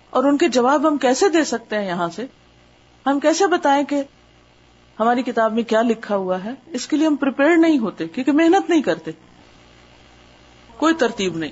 اور 0.09 0.23
ان 0.23 0.37
کے 0.37 0.47
جواب 0.47 0.87
ہم 0.87 0.97
کیسے 0.97 1.29
دے 1.29 1.43
سکتے 1.43 1.75
ہیں 1.75 1.87
یہاں 1.87 2.09
سے؟ 2.09 2.25
ہم 3.05 3.19
کیسے 3.19 3.47
بتائیں 3.47 3.83
کہ 3.83 4.03
ہماری 4.99 5.23
کتاب 5.23 5.53
میں 5.53 5.63
کیا 5.63 5.81
لکھا 5.81 6.15
ہوا 6.15 6.43
ہے؟ 6.43 6.51
اس 6.67 6.87
کے 6.87 6.97
لیے 6.97 7.07
ہم 7.07 7.15
پریپیئر 7.15 7.57
نہیں 7.57 7.79
ہوتے، 7.79 8.07
کیونکہ 8.07 8.31
محنت 8.31 8.69
نہیں 8.69 8.81
کرتے۔ 8.81 9.11
کوئی 10.77 10.93
ترتیب 10.93 11.37
نہیں۔ 11.37 11.51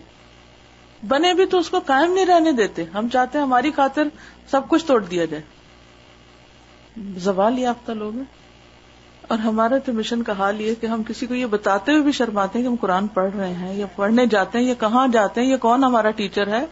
بنے 1.08 1.34
بھی 1.34 1.46
تو 1.46 1.60
اس 1.60 1.70
کو 1.70 1.80
قائم 1.80 2.14
نہیں 2.14 2.26
رہنے 2.26 2.52
دیتے۔ 2.52 2.84
ہم 2.84 3.10
چاہتے 3.10 3.38
ہیں 3.38 3.46
ہماری 3.46 3.72
خاطر 3.76 4.04
سب 4.52 4.62
کچھ 4.68 4.86
توڑ 4.86 5.06
دیا 5.06 5.26
جائے۔ 5.26 5.44
زوال 7.18 7.60
یافتہ 7.60 7.92
لوگ 7.92 8.16
ہیں۔ 8.16 8.43
اور 9.28 9.40
ہمارا 9.40 9.78
تو 9.78 9.94
مشن 9.94 10.24
کا 10.24 10.34
حال 10.38 10.62
یہ 10.62 10.74
کہ 10.82 10.88
ہم 10.88 11.04
کسی 11.04 11.26
کو 11.26 11.34
یہ 11.36 11.46
بتاتے 11.46 11.92
ہوئے 11.92 12.04
بھی 12.04 12.12
شرماتے 12.12 12.60
ہیں 12.60 12.66
کہ 12.66 12.70
ہم 12.70 12.76
قرآن 12.76 13.08
پڑھ 13.08 13.36
رہے 13.36 13.54
ہیں 13.54 13.76
یا 13.76 13.86
پڑھنے 13.86 14.26
جاتے 14.26 14.58
ہیں 14.58 14.66
یا 14.66 14.74
کہاں 14.74 15.08
جاتے 15.08 15.42
ہیں 15.42 15.48
یا 15.48 15.58
کون 15.58 15.84
ہمارا 15.84 16.12
ٹیچر 16.12 16.48
ہے، 16.48 16.66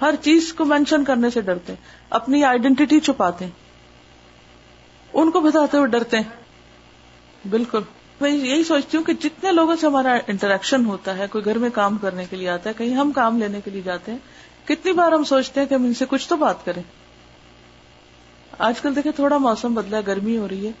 ہر 0.00 0.14
چیز 0.22 0.52
کو 0.52 0.64
مینشن 0.64 1.04
کرنے 1.04 1.30
سے 1.30 1.40
ڈرتے 1.40 1.74
اپنی 2.10 2.44
آئیڈینٹی 2.44 3.00
چھپاتے 3.00 3.44
ہیں۔ 3.44 3.52
ان 5.12 5.30
کو 5.30 5.40
بتاتے 5.40 5.76
ہوئے 5.76 5.88
ڈرتے 5.88 6.16
ہیں۔ 6.16 6.24
بالکل۔ 7.50 7.80
میں 8.20 8.30
یہی 8.30 8.64
سوچتی 8.64 8.96
ہوں 8.96 9.04
کہ 9.04 9.12
جتنے 9.12 9.52
لوگوں 9.52 9.76
سے 9.76 9.86
ہمارا 9.86 10.18
انٹریکشن 10.26 10.84
ہوتا 10.84 11.18
ہے، 11.18 11.26
کوئی 11.26 11.44
گھر 11.44 11.58
میں 11.58 11.70
کام 11.70 11.98
کرنے 11.98 12.24
کے 12.30 12.36
لیے 12.36 12.48
آتا 12.48 12.70
ہے، 12.70 12.74
کہیں 12.78 12.94
ہم 12.94 13.12
کام 13.12 13.38
لینے 13.38 13.60
کے 13.64 13.70
لیے 13.70 13.82
جاتے 13.82 14.12
ہیں، 14.12 14.18
کتنی 14.68 14.92
بار 14.92 15.12
ہم 15.12 15.24
سوچتے 15.24 15.60
ہیں 15.60 15.66
کہ 15.66 15.74
ہم 15.74 15.84
ان 15.84 15.94
سے 15.94 16.04
کچھ 16.08 16.28
تو 16.28 16.36
بات 16.36 16.64
کریں۔ 16.64 16.82
آج 18.58 18.80
کل 18.80 18.96
دیکھیں 18.96 19.12
تھوڑا 19.12 19.38
موسم 19.38 19.74
بدلا، 19.74 20.00
گرمی 20.06 20.36
ہو 20.36 20.48
رہی 20.48 20.66
ہے۔ 20.66 20.72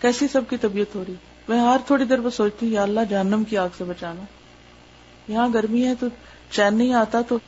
کیسی 0.00 0.28
سب 0.28 0.42
کی 0.48 0.56
طبیعت 0.56 0.94
ہو 0.94 1.04
رہی 1.08 1.14
میں 1.48 1.60
ہر 1.60 1.76
تھوڑی 1.86 2.04
دیر 2.04 2.20
پر 2.20 2.30
سوچتی 2.30 2.66
ہوں، 2.66 2.72
یا 2.72 2.82
اللہ 2.82 3.00
جہنم 3.08 3.44
کی 3.44 3.58
آگ 3.58 3.68
سے 3.78 3.84
بچانا۔ 3.84 4.22
یہاں 5.32 5.48
گرمی 5.54 5.86
ہے 5.86 5.94
تو 5.94 6.06
چین 6.50 6.74
نہیں 6.74 6.94
آتا 6.94 7.20
تو 7.20 7.38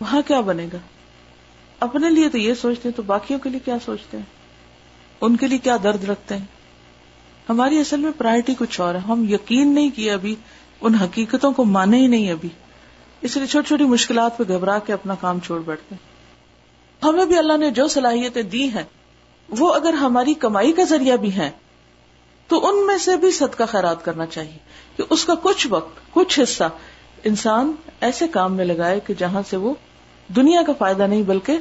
وہاں 0.00 0.22
کیا 0.26 0.40
بنے 0.40 0.66
گا؟ 0.72 0.78
اپنے 1.80 2.10
لیے 2.10 2.28
تو 2.28 2.38
یہ 2.38 2.54
سوچتے 2.54 2.88
ہیں، 2.88 2.96
تو 2.96 3.02
باقیوں 3.02 3.38
کے 3.38 3.50
لیے 3.50 3.60
کیا 3.64 3.76
سوچتے 3.84 4.16
ہیں؟ 4.16 4.24
ان 5.20 5.36
کے 5.36 5.46
لیے 5.46 5.58
کیا 5.58 5.76
درد 5.82 6.04
رکھتے 6.04 6.36
ہیں؟ 6.36 6.44
ہماری 7.48 7.78
اصل 7.78 8.00
میں 8.00 8.12
پرائرٹی 8.18 8.54
کچھ 8.58 8.80
اور 8.80 8.94
ہے۔ 8.94 9.00
ہم 9.00 9.26
یقین 9.28 9.74
نہیں 9.74 9.90
کیے 9.90 10.12
ابھی، 10.12 10.34
ان 10.80 10.94
حقیقتوں 10.94 11.52
کو 11.52 11.64
مانے 11.64 11.98
ہی 11.98 12.06
نہیں 12.06 12.30
ابھی۔ 12.30 12.48
اس 13.20 13.36
لیے 13.36 13.46
چھوٹی 13.46 13.68
چھوٹی 13.68 13.84
مشکلات 13.84 14.38
پہ 14.38 14.44
گھبرا 14.48 14.78
کے 14.78 14.92
اپنا 14.92 15.14
کام 15.14 15.40
چھوڑ 15.40 15.62
بیٹھتے 15.62 15.94
ہمیں 17.02 17.24
بھی 17.24 17.38
اللہ 17.38 17.56
نے 17.56 17.70
جو 17.70 17.88
صلاحیتیں 17.88 18.42
دی 18.42 18.68
ہیں، 18.68 18.82
وہ 19.48 19.74
اگر 19.74 19.92
ہماری 19.92 20.34
کمائی 20.34 20.72
کا 20.72 20.82
ذریعہ 20.82 21.16
بھی 21.16 21.36
ہے 21.36 21.50
تو 22.48 22.68
ان 22.68 22.86
میں 22.86 22.98
سے 22.98 23.16
بھی 23.16 23.30
صدقہ 23.30 23.62
خیرات 23.68 24.04
کرنا 24.04 24.26
چاہیے 24.26 24.58
کہ 24.96 25.02
اس 25.10 25.24
کا 25.24 25.34
کچھ 25.42 25.66
وقت، 25.70 26.00
کچھ 26.10 26.40
حصہ 26.40 26.64
انسان 27.24 27.72
ایسے 28.00 28.28
کام 28.28 28.56
میں 28.56 28.64
لگائے 28.64 29.00
کہ 29.00 29.14
جہاں 29.14 29.42
سے 29.50 29.56
وہ 29.56 29.74
دنیا 30.36 30.62
کا 30.66 30.72
فائدہ 30.78 31.06
نہیں 31.06 31.22
بلکہ 31.22 31.58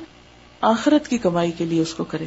آخرت 0.62 1.08
کی 1.08 1.18
کمائی 1.18 1.52
کے 1.52 1.66
لیے 1.66 1.82
اس 1.82 1.94
کو 1.94 2.04
کرے۔ 2.04 2.26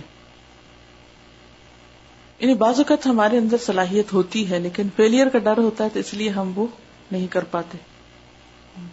یعنی 2.39 2.55
بعض 2.55 2.77
اوقات 2.77 3.07
ہمارے 3.07 3.39
اندر 3.39 3.57
صلاحیت 3.57 4.13
ہوتی 4.13 4.51
ہے 4.51 4.59
لیکن 4.59 4.89
فیلئر 4.97 5.29
کا 5.29 5.39
ڈر 5.39 5.59
ہوتا 5.59 5.85
ہے 5.85 5.89
تو 5.93 5.99
اس 5.99 6.15
لیے 6.15 6.29
ہم 6.29 6.53
وہ 6.55 6.67
نہیں 7.13 7.27
کر 7.27 7.45
پاتے، 7.45 7.79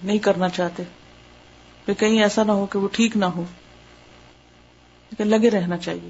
نہیں 0.04 0.18
کرنا 0.18 0.50
چاہتے۔ 0.50 0.84
کہ 1.86 1.94
کہیں 1.94 2.22
ایسا 2.22 2.44
نہ 2.44 2.52
ہو 2.52 2.66
کہ 2.66 2.80
وہ 2.80 2.88
ٹھیک 2.92 3.18
نہ 3.18 3.26
ہو، 3.26 3.44
لیکن 5.10 5.28
لگے 5.28 5.50
رہنا 5.50 5.78
چاہیے۔ 5.78 6.10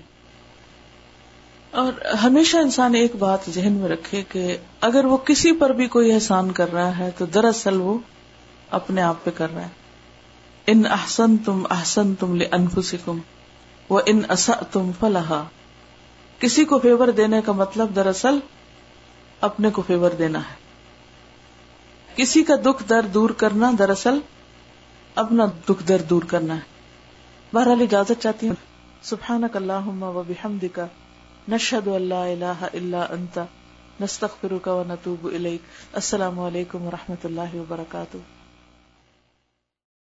اور 1.71 2.05
ہمیشہ 2.15 2.57
انسان 2.57 2.95
ایک 2.95 3.15
بات 3.15 3.39
ذہن 3.49 3.73
میں 3.73 3.89
رکھے 3.89 4.23
کہ 4.29 4.57
اگر 4.81 5.05
وہ 5.05 5.17
کسی 5.17 5.51
پر 5.51 5.69
بھی 5.69 5.87
کوئی 5.87 6.11
احسان 6.11 6.51
کر 6.51 6.73
رہا 6.73 6.97
ہے 6.97 7.09
تو 7.17 7.25
دراصل 7.25 7.81
وہ 7.81 7.97
اپنے 8.69 9.01
آپ 9.01 9.23
پہ 9.23 9.29
کر 9.35 9.53
رہا 9.53 9.61
ہے۔ 9.61 9.67
ان 10.67 10.83
احسن 10.89 11.37
تم 11.37 11.65
احسن 11.69 12.15
تم 12.15 12.35
لے 12.35 12.47
انفسکم 12.51 13.19
وہ 13.89 14.01
ان 14.05 14.21
اصا 14.29 14.53
تم 14.71 14.91
فلاح 14.99 15.43
کسی 16.39 16.65
کو 16.65 16.79
فیور 16.79 17.07
دینے 17.07 17.41
کا 17.45 17.51
مطلب 17.51 17.95
دراصل 17.95 18.39
اپنے 19.41 19.69
کو 19.69 19.81
فیور 19.87 20.11
دینا 20.11 20.39
ہے۔ 20.39 20.55
کسی 22.15 22.43
کا 22.43 22.55
دکھ 22.65 22.89
درد 22.89 23.13
دور 23.13 23.29
کرنا 23.29 23.71
دراصل 23.79 24.19
اپنا 25.15 25.45
دکھ 25.69 25.87
درد 25.87 26.09
دور 26.09 26.21
کرنا 26.21 26.55
ہے۔ 26.55 26.61
بہرحال 27.53 27.81
اجازت 27.81 28.11
چاہتی 28.19 28.47
ہوں۔ 28.47 28.55
سبحان 29.01 29.43
اللہ 29.53 30.03
و 30.03 30.23
بحمد 30.27 30.63
کا 30.73 30.85
نشد 31.49 31.87
اللہ 31.87 32.13
اللہ 32.15 32.63
اللہ 32.73 33.07
انتا 33.09 33.45
نستخر 34.01 34.67
و 34.67 34.83
نتوب 34.87 35.27
السلام 35.93 36.39
علیکم 36.39 36.87
و 36.87 36.91
رحمۃ 36.91 37.23
اللہ 37.23 37.55
وبرکاتہ. 37.55 38.17